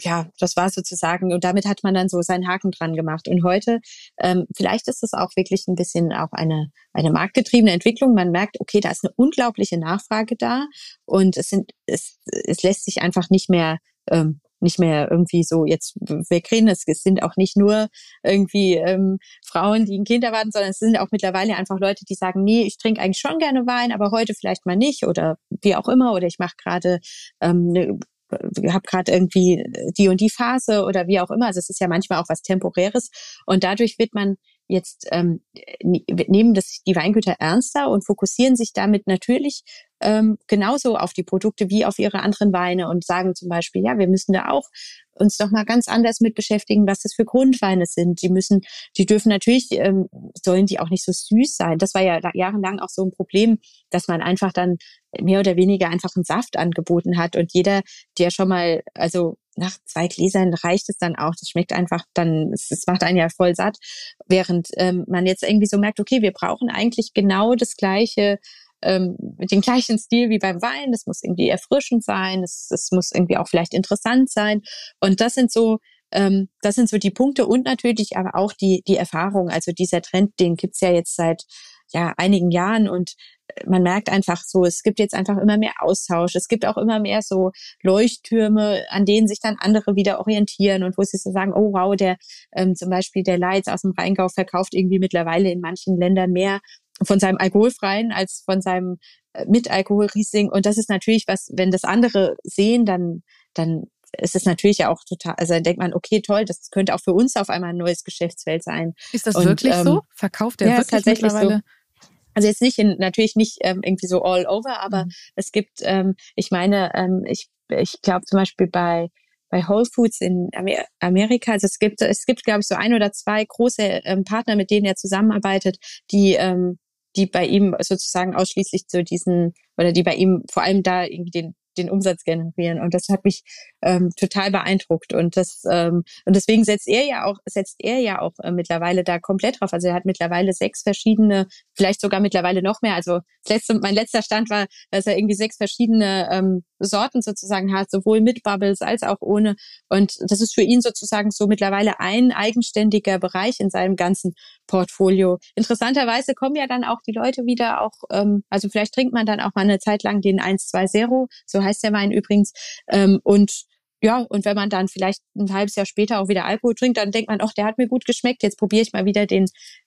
ja, 0.00 0.26
das 0.38 0.56
war 0.56 0.70
sozusagen, 0.70 1.32
und 1.32 1.44
damit 1.44 1.66
hat 1.66 1.82
man 1.82 1.94
dann 1.94 2.08
so 2.08 2.22
seinen 2.22 2.48
Haken 2.48 2.70
dran 2.70 2.94
gemacht. 2.94 3.28
Und 3.28 3.44
heute, 3.44 3.80
ähm, 4.18 4.46
vielleicht 4.56 4.88
ist 4.88 5.02
es 5.02 5.12
auch 5.12 5.30
wirklich 5.36 5.66
ein 5.68 5.74
bisschen 5.74 6.12
auch 6.12 6.32
eine, 6.32 6.70
eine 6.92 7.10
marktgetriebene 7.10 7.72
Entwicklung. 7.72 8.14
Man 8.14 8.30
merkt, 8.30 8.60
okay, 8.60 8.80
da 8.80 8.90
ist 8.90 9.04
eine 9.04 9.12
unglaubliche 9.16 9.78
Nachfrage 9.78 10.36
da 10.36 10.66
und 11.04 11.36
es 11.36 11.48
sind, 11.48 11.72
es, 11.86 12.18
es 12.26 12.62
lässt 12.62 12.84
sich 12.84 13.02
einfach 13.02 13.30
nicht 13.30 13.50
mehr 13.50 13.78
ähm, 14.10 14.40
nicht 14.64 14.80
mehr 14.80 15.08
irgendwie 15.10 15.44
so 15.44 15.64
jetzt 15.64 15.94
wegrennen. 16.30 16.68
Es, 16.68 16.82
es 16.86 17.02
sind 17.02 17.22
auch 17.22 17.36
nicht 17.36 17.56
nur 17.56 17.88
irgendwie 18.24 18.74
ähm, 18.74 19.18
Frauen, 19.46 19.84
die 19.84 19.96
ein 19.96 20.04
Kind 20.04 20.24
erwarten, 20.24 20.50
sondern 20.50 20.70
es 20.70 20.78
sind 20.78 20.98
auch 20.98 21.08
mittlerweile 21.12 21.56
einfach 21.56 21.78
Leute, 21.78 22.04
die 22.04 22.14
sagen, 22.14 22.42
nee, 22.42 22.62
ich 22.62 22.78
trinke 22.78 23.00
eigentlich 23.00 23.20
schon 23.20 23.38
gerne 23.38 23.66
Wein, 23.66 23.92
aber 23.92 24.10
heute 24.10 24.34
vielleicht 24.34 24.66
mal 24.66 24.76
nicht 24.76 25.06
oder 25.06 25.36
wie 25.62 25.76
auch 25.76 25.88
immer 25.88 26.12
oder 26.12 26.26
ich 26.26 26.38
mache 26.40 26.54
gerade 26.60 26.98
ähm, 27.40 27.68
eine 27.70 27.98
habe 28.32 28.86
gerade 28.86 29.12
irgendwie 29.12 29.64
die 29.96 30.08
und 30.08 30.20
die 30.20 30.30
Phase 30.30 30.84
oder 30.84 31.06
wie 31.06 31.20
auch 31.20 31.30
immer. 31.30 31.46
Also 31.46 31.58
es 31.58 31.70
ist 31.70 31.80
ja 31.80 31.88
manchmal 31.88 32.20
auch 32.20 32.28
was 32.28 32.42
Temporäres 32.42 33.10
und 33.46 33.64
dadurch 33.64 33.98
wird 33.98 34.14
man 34.14 34.36
jetzt 34.66 35.06
ähm, 35.12 35.42
nehmen 35.82 36.54
das 36.54 36.80
die 36.86 36.96
Weingüter 36.96 37.36
ernster 37.38 37.90
und 37.90 38.06
fokussieren 38.06 38.56
sich 38.56 38.72
damit 38.72 39.06
natürlich 39.06 39.62
ähm, 40.04 40.38
genauso 40.46 40.96
auf 40.96 41.12
die 41.12 41.22
Produkte 41.22 41.70
wie 41.70 41.84
auf 41.84 41.98
ihre 41.98 42.20
anderen 42.20 42.52
Weine 42.52 42.88
und 42.88 43.04
sagen 43.04 43.34
zum 43.34 43.48
Beispiel, 43.48 43.82
ja, 43.84 43.98
wir 43.98 44.06
müssen 44.06 44.32
da 44.32 44.50
auch 44.50 44.68
uns 45.14 45.36
doch 45.36 45.50
mal 45.50 45.64
ganz 45.64 45.88
anders 45.88 46.20
mit 46.20 46.34
beschäftigen, 46.34 46.86
was 46.86 47.00
das 47.00 47.14
für 47.14 47.24
Grundweine 47.24 47.86
sind. 47.86 48.20
Die 48.22 48.28
müssen, 48.28 48.62
die 48.96 49.06
dürfen 49.06 49.28
natürlich, 49.28 49.68
ähm, 49.70 50.08
sollen 50.42 50.66
die 50.66 50.80
auch 50.80 50.90
nicht 50.90 51.04
so 51.04 51.12
süß 51.12 51.56
sein. 51.56 51.78
Das 51.78 51.94
war 51.94 52.02
ja 52.02 52.20
jahrelang 52.34 52.80
auch 52.80 52.88
so 52.88 53.04
ein 53.04 53.10
Problem, 53.10 53.58
dass 53.90 54.08
man 54.08 54.20
einfach 54.20 54.52
dann 54.52 54.76
mehr 55.20 55.40
oder 55.40 55.56
weniger 55.56 55.88
einfach 55.88 56.10
einen 56.16 56.24
Saft 56.24 56.56
angeboten 56.56 57.16
hat 57.16 57.36
und 57.36 57.52
jeder, 57.52 57.82
der 58.18 58.30
schon 58.30 58.48
mal, 58.48 58.82
also 58.94 59.38
nach 59.56 59.76
zwei 59.84 60.08
Gläsern 60.08 60.52
reicht 60.52 60.88
es 60.88 60.98
dann 60.98 61.14
auch. 61.14 61.34
Das 61.38 61.48
schmeckt 61.48 61.72
einfach 61.72 62.04
dann, 62.12 62.52
es 62.52 62.70
macht 62.88 63.04
einen 63.04 63.18
ja 63.18 63.28
voll 63.28 63.54
satt. 63.54 63.78
Während 64.26 64.68
ähm, 64.76 65.04
man 65.06 65.26
jetzt 65.26 65.44
irgendwie 65.44 65.66
so 65.66 65.78
merkt, 65.78 66.00
okay, 66.00 66.22
wir 66.22 66.32
brauchen 66.32 66.68
eigentlich 66.70 67.12
genau 67.14 67.54
das 67.54 67.76
gleiche 67.76 68.40
ähm, 68.84 69.16
mit 69.38 69.50
dem 69.50 69.60
gleichen 69.60 69.98
Stil 69.98 70.30
wie 70.30 70.38
beim 70.38 70.62
Wein. 70.62 70.92
Das 70.92 71.06
muss 71.06 71.22
irgendwie 71.22 71.48
erfrischend 71.48 72.04
sein. 72.04 72.42
Es, 72.42 72.68
es 72.70 72.90
muss 72.92 73.10
irgendwie 73.12 73.36
auch 73.36 73.48
vielleicht 73.48 73.74
interessant 73.74 74.30
sein. 74.30 74.62
Und 75.00 75.20
das 75.20 75.34
sind 75.34 75.50
so 75.50 75.78
ähm, 76.12 76.48
das 76.62 76.76
sind 76.76 76.88
so 76.88 76.98
die 76.98 77.10
Punkte 77.10 77.46
und 77.46 77.64
natürlich 77.64 78.16
aber 78.16 78.34
auch 78.36 78.52
die, 78.52 78.82
die 78.86 78.96
Erfahrung. 78.96 79.48
Also 79.50 79.72
dieser 79.72 80.00
Trend, 80.00 80.38
den 80.38 80.54
gibt's 80.56 80.80
ja 80.80 80.90
jetzt 80.92 81.16
seit 81.16 81.44
ja, 81.92 82.14
einigen 82.16 82.50
Jahren 82.50 82.88
und 82.88 83.14
äh, 83.48 83.68
man 83.68 83.82
merkt 83.82 84.10
einfach 84.10 84.42
so, 84.44 84.64
es 84.64 84.82
gibt 84.82 84.98
jetzt 84.98 85.14
einfach 85.14 85.36
immer 85.38 85.58
mehr 85.58 85.74
Austausch. 85.80 86.34
Es 86.34 86.48
gibt 86.48 86.66
auch 86.66 86.76
immer 86.76 86.98
mehr 87.00 87.20
so 87.22 87.50
Leuchttürme, 87.82 88.84
an 88.88 89.04
denen 89.04 89.28
sich 89.28 89.40
dann 89.40 89.56
andere 89.58 89.94
wieder 89.96 90.20
orientieren 90.20 90.82
und 90.82 90.96
wo 90.96 91.02
sie 91.02 91.18
so 91.18 91.30
sagen, 91.30 91.52
oh 91.54 91.72
wow, 91.72 91.94
der 91.94 92.16
ähm, 92.52 92.74
zum 92.74 92.90
Beispiel 92.90 93.22
der 93.22 93.38
Leitz 93.38 93.68
aus 93.68 93.82
dem 93.82 93.92
Rheingau 93.96 94.28
verkauft 94.28 94.74
irgendwie 94.74 94.98
mittlerweile 94.98 95.50
in 95.50 95.60
manchen 95.60 95.98
Ländern 95.98 96.30
mehr 96.30 96.60
von 97.04 97.20
seinem 97.20 97.38
alkoholfreien 97.38 98.12
als 98.12 98.42
von 98.44 98.60
seinem 98.60 98.98
äh, 99.32 99.44
mit 99.46 99.70
Alkoholriesling. 99.70 100.50
Und 100.50 100.66
das 100.66 100.78
ist 100.78 100.88
natürlich 100.88 101.24
was, 101.26 101.50
wenn 101.52 101.70
das 101.70 101.84
andere 101.84 102.36
sehen, 102.42 102.84
dann, 102.84 103.22
dann 103.54 103.84
ist 104.18 104.36
es 104.36 104.44
natürlich 104.44 104.78
ja 104.78 104.90
auch 104.90 105.02
total, 105.04 105.34
also 105.36 105.54
dann 105.54 105.62
denkt 105.62 105.80
man, 105.80 105.92
okay, 105.92 106.20
toll, 106.20 106.44
das 106.44 106.70
könnte 106.70 106.94
auch 106.94 107.00
für 107.00 107.12
uns 107.12 107.36
auf 107.36 107.48
einmal 107.48 107.70
ein 107.70 107.76
neues 107.76 108.04
Geschäftsfeld 108.04 108.62
sein. 108.62 108.94
Ist 109.12 109.26
das 109.26 109.34
und, 109.34 109.46
wirklich 109.46 109.74
ähm, 109.74 109.84
so? 109.84 110.02
Verkauft 110.14 110.60
der 110.60 110.68
ja, 110.68 110.72
wirklich 110.74 110.90
tatsächlich 110.90 111.32
mittlerweile? 111.32 111.56
So. 111.56 112.08
Also 112.34 112.48
jetzt 112.48 112.62
nicht 112.62 112.78
in, 112.78 112.96
natürlich 112.98 113.36
nicht 113.36 113.58
ähm, 113.60 113.80
irgendwie 113.84 114.06
so 114.06 114.22
all 114.22 114.46
over, 114.46 114.80
aber 114.80 115.04
mhm. 115.04 115.10
es 115.36 115.52
gibt, 115.52 115.80
ähm, 115.82 116.14
ich 116.34 116.50
meine, 116.50 116.92
ähm, 116.94 117.24
ich, 117.26 117.48
ich 117.68 118.00
glaube 118.02 118.24
zum 118.24 118.38
Beispiel 118.38 118.66
bei 118.66 119.08
bei 119.50 119.68
Whole 119.68 119.84
Foods 119.84 120.20
in 120.20 120.50
Amerika, 120.98 121.52
also 121.52 121.66
es 121.66 121.78
gibt, 121.78 122.02
es 122.02 122.26
gibt, 122.26 122.42
glaube 122.42 122.62
ich, 122.62 122.66
so 122.66 122.74
ein 122.74 122.92
oder 122.92 123.12
zwei 123.12 123.44
große 123.44 123.82
ähm, 123.82 124.24
Partner, 124.24 124.56
mit 124.56 124.68
denen 124.68 124.84
er 124.84 124.96
zusammenarbeitet, 124.96 125.76
die 126.10 126.32
ähm, 126.32 126.80
die 127.16 127.26
bei 127.26 127.46
ihm 127.46 127.74
sozusagen 127.80 128.34
ausschließlich 128.34 128.86
zu 128.88 129.04
diesen 129.04 129.54
oder 129.76 129.92
die 129.92 130.02
bei 130.02 130.14
ihm 130.14 130.42
vor 130.50 130.62
allem 130.62 130.82
da 130.82 131.04
irgendwie 131.04 131.30
den 131.30 131.54
den 131.74 131.90
Umsatz 131.90 132.24
generieren. 132.24 132.80
Und 132.80 132.94
das 132.94 133.08
hat 133.08 133.24
mich 133.24 133.42
ähm, 133.82 134.10
total 134.16 134.50
beeindruckt. 134.50 135.12
Und 135.12 135.36
das 135.36 135.62
ähm, 135.70 136.04
und 136.24 136.36
deswegen 136.36 136.64
setzt 136.64 136.88
er 136.88 137.04
ja 137.04 137.24
auch 137.24 137.38
setzt 137.46 137.76
er 137.78 137.98
ja 137.98 138.20
auch 138.20 138.32
äh, 138.42 138.50
mittlerweile 138.50 139.04
da 139.04 139.18
komplett 139.18 139.60
drauf. 139.60 139.72
Also 139.72 139.88
er 139.88 139.94
hat 139.94 140.04
mittlerweile 140.04 140.52
sechs 140.52 140.82
verschiedene, 140.82 141.46
vielleicht 141.74 142.00
sogar 142.00 142.20
mittlerweile 142.20 142.62
noch 142.62 142.82
mehr. 142.82 142.94
Also 142.94 143.20
letzte, 143.48 143.74
mein 143.74 143.94
letzter 143.94 144.22
Stand 144.22 144.50
war, 144.50 144.66
dass 144.90 145.06
er 145.06 145.16
irgendwie 145.16 145.34
sechs 145.34 145.56
verschiedene 145.56 146.28
ähm, 146.30 146.64
Sorten 146.78 147.22
sozusagen 147.22 147.74
hat, 147.74 147.90
sowohl 147.90 148.20
mit 148.20 148.42
Bubbles 148.42 148.80
als 148.80 149.02
auch 149.02 149.18
ohne. 149.20 149.56
Und 149.88 150.16
das 150.28 150.40
ist 150.40 150.54
für 150.54 150.62
ihn 150.62 150.80
sozusagen 150.80 151.30
so 151.30 151.46
mittlerweile 151.46 152.00
ein 152.00 152.32
eigenständiger 152.32 153.18
Bereich 153.18 153.60
in 153.60 153.70
seinem 153.70 153.96
ganzen 153.96 154.34
Portfolio. 154.66 155.38
Interessanterweise 155.54 156.34
kommen 156.34 156.56
ja 156.56 156.66
dann 156.66 156.84
auch 156.84 156.98
die 157.06 157.12
Leute 157.12 157.44
wieder 157.46 157.82
auch, 157.82 157.92
ähm, 158.10 158.44
also 158.50 158.68
vielleicht 158.68 158.94
trinkt 158.94 159.12
man 159.12 159.26
dann 159.26 159.40
auch 159.40 159.54
mal 159.54 159.62
eine 159.62 159.78
Zeit 159.78 160.02
lang 160.02 160.20
den 160.20 160.40
1-2-0, 160.40 161.26
so 161.46 161.63
heißt 161.64 161.82
der 161.82 161.92
Wein 161.92 162.12
übrigens. 162.12 162.52
Ähm, 162.88 163.20
und 163.24 163.64
ja, 164.02 164.18
und 164.28 164.44
wenn 164.44 164.56
man 164.56 164.68
dann 164.68 164.88
vielleicht 164.88 165.22
ein 165.34 165.52
halbes 165.52 165.76
Jahr 165.76 165.86
später 165.86 166.20
auch 166.20 166.28
wieder 166.28 166.44
Alkohol 166.44 166.74
trinkt, 166.74 166.98
dann 166.98 167.10
denkt 167.10 167.30
man, 167.30 167.40
ach, 167.40 167.54
der 167.54 167.64
hat 167.64 167.78
mir 167.78 167.88
gut 167.88 168.04
geschmeckt, 168.04 168.42
jetzt 168.42 168.58
probiere 168.58 168.82
ich 168.82 168.92
mal 168.92 169.06
wieder 169.06 169.26
den, 169.26 169.46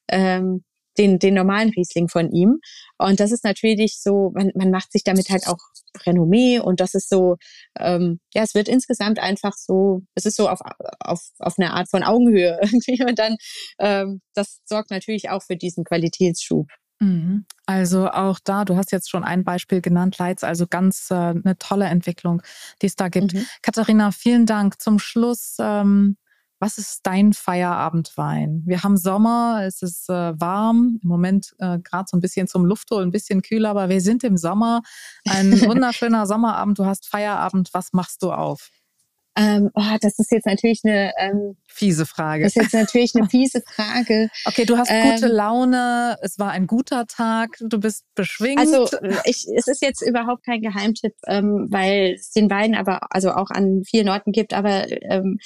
ähm, 0.09 0.63
den, 0.97 1.19
den 1.19 1.35
normalen 1.35 1.69
Riesling 1.69 2.07
von 2.07 2.31
ihm. 2.31 2.59
Und 2.97 3.19
das 3.19 3.31
ist 3.31 3.43
natürlich 3.43 3.99
so, 4.01 4.31
man, 4.33 4.51
man 4.55 4.71
macht 4.71 4.91
sich 4.91 5.03
damit 5.03 5.29
halt 5.29 5.47
auch 5.47 5.59
Renommee 6.05 6.59
und 6.59 6.79
das 6.79 6.93
ist 6.95 7.09
so, 7.09 7.35
ähm, 7.79 8.19
ja, 8.33 8.43
es 8.43 8.55
wird 8.55 8.67
insgesamt 8.67 9.19
einfach 9.19 9.53
so, 9.55 10.01
es 10.15 10.25
ist 10.25 10.35
so 10.35 10.49
auf, 10.49 10.59
auf, 10.99 11.21
auf 11.39 11.53
eine 11.57 11.73
Art 11.73 11.89
von 11.89 12.03
Augenhöhe 12.03 12.59
irgendwie. 12.61 13.03
Und 13.03 13.19
dann, 13.19 13.37
ähm, 13.79 14.21
das 14.33 14.61
sorgt 14.65 14.91
natürlich 14.91 15.29
auch 15.29 15.43
für 15.43 15.55
diesen 15.55 15.83
Qualitätsschub. 15.83 16.67
Mhm. 16.99 17.45
Also 17.65 18.09
auch 18.09 18.39
da, 18.43 18.65
du 18.65 18.75
hast 18.75 18.91
jetzt 18.91 19.09
schon 19.09 19.23
ein 19.23 19.43
Beispiel 19.43 19.81
genannt, 19.81 20.17
Leitz, 20.17 20.43
also 20.43 20.65
ganz 20.67 21.11
äh, 21.11 21.15
eine 21.15 21.57
tolle 21.59 21.85
Entwicklung, 21.85 22.41
die 22.81 22.87
es 22.87 22.95
da 22.95 23.09
gibt. 23.09 23.33
Mhm. 23.33 23.45
Katharina, 23.61 24.11
vielen 24.11 24.45
Dank. 24.45 24.81
Zum 24.81 24.97
Schluss, 24.97 25.57
ähm, 25.59 26.17
was 26.59 26.77
ist 26.79 27.01
dein 27.03 27.33
Feierabendwein? 27.33 28.63
Wir 28.65 28.81
haben 28.81 28.97
Sommer, 28.97 29.63
es 29.65 29.83
ist 29.83 30.09
äh, 30.09 30.39
warm, 30.39 30.99
im 31.03 31.07
Moment 31.07 31.53
äh, 31.59 31.77
gerade 31.79 32.05
so 32.09 32.17
ein 32.17 32.21
bisschen 32.21 32.47
zum 32.47 32.65
Luftholen, 32.65 33.09
ein 33.09 33.11
bisschen 33.11 33.43
kühler, 33.43 33.69
aber 33.69 33.89
wir 33.89 34.01
sind 34.01 34.23
im 34.23 34.37
Sommer. 34.37 34.81
Ein 35.29 35.51
wunderschöner 35.61 36.25
Sommerabend, 36.25 36.79
du 36.79 36.85
hast 36.85 37.07
Feierabend, 37.07 37.69
was 37.73 37.93
machst 37.93 38.23
du 38.23 38.31
auf? 38.31 38.71
Ähm, 39.37 39.69
oh, 39.75 39.97
das 40.01 40.17
ist 40.17 40.31
jetzt 40.31 40.47
natürlich 40.47 40.81
eine 40.83 41.13
ähm, 41.19 41.57
fiese 41.67 42.07
Frage. 42.07 42.43
Das 42.43 42.55
ist 42.55 42.63
jetzt 42.63 42.73
natürlich 42.73 43.11
eine 43.15 43.29
fiese 43.29 43.61
Frage. 43.61 44.29
okay, 44.45 44.65
du 44.65 44.77
hast 44.77 44.89
ähm, 44.89 45.11
gute 45.11 45.27
Laune, 45.27 46.17
es 46.23 46.39
war 46.39 46.49
ein 46.49 46.65
guter 46.65 47.05
Tag, 47.05 47.51
du 47.59 47.79
bist 47.79 48.03
beschwingt. 48.15 48.59
Also 48.59 48.89
ich, 49.25 49.45
es 49.55 49.67
ist 49.67 49.83
jetzt 49.83 50.01
überhaupt 50.01 50.43
kein 50.43 50.61
Geheimtipp, 50.61 51.13
ähm, 51.27 51.67
weil 51.69 52.15
es 52.15 52.31
den 52.31 52.49
Wein 52.49 52.73
aber 52.73 52.99
also 53.11 53.31
auch 53.31 53.51
an 53.51 53.83
vielen 53.85 54.09
Orten 54.09 54.31
gibt. 54.31 54.53
Aber 54.53 54.91
ähm, 55.03 55.37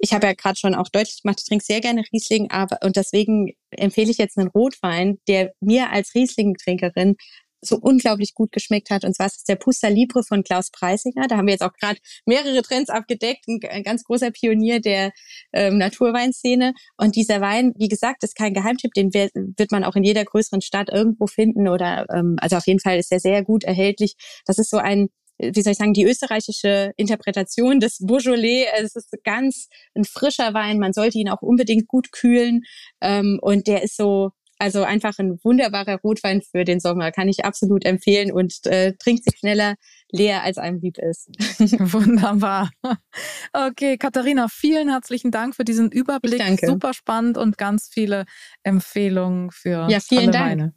ich 0.00 0.12
habe 0.12 0.26
ja 0.26 0.32
gerade 0.32 0.58
schon 0.58 0.74
auch 0.74 0.88
deutlich 0.88 1.22
gemacht, 1.22 1.38
ich 1.40 1.46
trinke 1.48 1.64
sehr 1.64 1.80
gerne 1.80 2.02
Riesling, 2.12 2.50
aber 2.50 2.78
und 2.82 2.96
deswegen 2.96 3.52
empfehle 3.70 4.10
ich 4.10 4.18
jetzt 4.18 4.38
einen 4.38 4.48
Rotwein, 4.48 5.18
der 5.28 5.52
mir 5.60 5.90
als 5.90 6.16
Riesling-Trinkerin 6.16 7.14
so 7.60 7.76
unglaublich 7.76 8.34
gut 8.34 8.52
geschmeckt 8.52 8.90
hat. 8.90 9.04
Und 9.04 9.14
zwar 9.14 9.26
ist 9.26 9.38
es 9.38 9.44
der 9.44 9.56
Puster 9.56 9.90
Libre 9.90 10.22
von 10.22 10.42
Klaus 10.42 10.70
Preisinger. 10.70 11.28
Da 11.28 11.36
haben 11.36 11.46
wir 11.46 11.52
jetzt 11.52 11.62
auch 11.62 11.72
gerade 11.72 11.98
mehrere 12.26 12.62
Trends 12.62 12.90
abgedeckt. 12.90 13.44
Ein, 13.48 13.82
ganz 13.82 14.04
großer 14.04 14.30
Pionier 14.30 14.80
der 14.80 15.12
ähm, 15.52 15.78
Naturweinszene. 15.78 16.74
Und 16.96 17.16
dieser 17.16 17.40
Wein, 17.40 17.72
wie 17.76 17.88
gesagt, 17.88 18.22
ist 18.24 18.36
kein 18.36 18.54
Geheimtipp. 18.54 18.92
Den 18.94 19.12
wird 19.12 19.72
man 19.72 19.84
auch 19.84 19.96
in 19.96 20.04
jeder 20.04 20.24
größeren 20.24 20.60
Stadt 20.62 20.90
irgendwo 20.90 21.26
finden. 21.26 21.68
Oder 21.68 22.06
ähm, 22.10 22.36
also 22.40 22.56
auf 22.56 22.66
jeden 22.66 22.80
Fall 22.80 22.98
ist 22.98 23.12
er 23.12 23.20
sehr 23.20 23.42
gut 23.42 23.64
erhältlich. 23.64 24.14
Das 24.46 24.58
ist 24.58 24.70
so 24.70 24.78
ein 24.78 25.08
wie 25.40 25.62
soll 25.62 25.72
ich 25.72 25.78
sagen, 25.78 25.94
die 25.94 26.04
österreichische 26.04 26.92
Interpretation 26.96 27.80
des 27.80 27.98
Beaujolais. 28.00 28.66
Es 28.78 28.94
ist 28.94 29.10
ganz 29.24 29.68
ein 29.94 30.04
frischer 30.04 30.54
Wein. 30.54 30.78
Man 30.78 30.92
sollte 30.92 31.18
ihn 31.18 31.30
auch 31.30 31.42
unbedingt 31.42 31.88
gut 31.88 32.12
kühlen. 32.12 32.62
Ähm, 33.00 33.38
und 33.40 33.66
der 33.66 33.82
ist 33.82 33.96
so, 33.96 34.32
also 34.60 34.82
einfach 34.82 35.18
ein 35.18 35.38
wunderbarer 35.42 35.96
Rotwein 36.00 36.42
für 36.42 36.64
den 36.64 36.80
Sommer, 36.80 37.12
kann 37.12 37.28
ich 37.28 37.44
absolut 37.44 37.84
empfehlen 37.86 38.30
und 38.30 38.66
äh, 38.66 38.92
trinkt 38.98 39.24
sich 39.24 39.38
schneller 39.38 39.76
leer, 40.12 40.42
als 40.42 40.58
einem 40.58 40.80
lieb 40.80 40.98
ist. 40.98 41.28
Wunderbar. 41.78 42.70
Okay, 43.52 43.96
Katharina, 43.96 44.48
vielen 44.48 44.90
herzlichen 44.90 45.30
Dank 45.30 45.56
für 45.56 45.64
diesen 45.64 45.90
Überblick. 45.90 46.42
Super 46.60 46.92
spannend 46.92 47.38
und 47.38 47.56
ganz 47.56 47.88
viele 47.90 48.26
Empfehlungen 48.62 49.50
für 49.50 49.88
ja, 49.88 49.98
vielen 50.00 50.30
Dank. 50.30 50.50
Weine. 50.50 50.74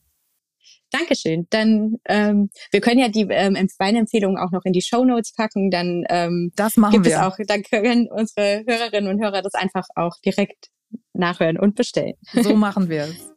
Dankeschön. 0.92 1.48
Dann 1.50 1.96
ähm, 2.06 2.50
wir 2.72 2.80
können 2.80 3.00
ja 3.00 3.10
die 3.10 3.28
ähm, 3.30 3.56
Weinempfehlungen 3.80 4.38
auch 4.38 4.52
noch 4.52 4.64
in 4.64 4.74
die 4.74 4.82
Show 4.82 5.04
Notes 5.04 5.34
packen. 5.34 5.72
Dann 5.72 6.04
ähm, 6.08 6.52
das 6.56 6.78
machen 6.78 6.94
gibt 6.94 7.06
wir. 7.06 7.16
Es 7.16 7.22
auch, 7.22 7.38
dann 7.48 7.64
können 7.64 8.08
unsere 8.10 8.64
Hörerinnen 8.66 9.10
und 9.12 9.22
Hörer 9.22 9.42
das 9.42 9.56
einfach 9.56 9.88
auch 9.96 10.16
direkt 10.24 10.70
nachhören 11.14 11.58
und 11.58 11.76
bestellen. 11.76 12.14
So 12.34 12.56
machen 12.56 12.90
wir 12.90 13.04
es. 13.06 13.33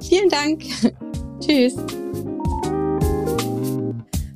Vielen 0.00 0.28
Dank. 0.28 0.64
Tschüss. 1.40 1.76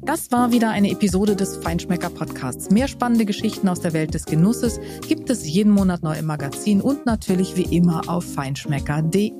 Das 0.03 0.31
war 0.31 0.53
wieder 0.53 0.71
eine 0.71 0.91
Episode 0.91 1.35
des 1.35 1.57
Feinschmecker 1.57 2.11
Podcasts. 2.11 2.71
Mehr 2.71 2.89
spannende 2.89 3.25
Geschichten 3.25 3.69
aus 3.69 3.81
der 3.81 3.95
Welt 3.95 4.13
des 4.13 4.27
Genusses 4.27 4.79
gibt 5.09 5.31
es 5.31 5.47
jeden 5.49 5.73
Monat 5.73 6.03
neu 6.03 6.19
im 6.19 6.27
Magazin 6.27 6.83
und 6.83 7.07
natürlich 7.07 7.57
wie 7.57 7.75
immer 7.75 8.03
auf 8.07 8.25
feinschmecker.de. 8.35 9.33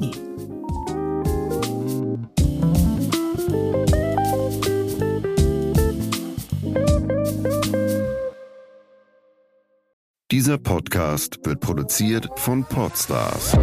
Dieser 10.31 10.59
Podcast 10.59 11.39
wird 11.45 11.61
produziert 11.61 12.29
von 12.37 12.65
Podstars 12.65 13.57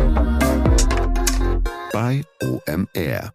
bei 1.91 2.23
OMR. 2.41 3.33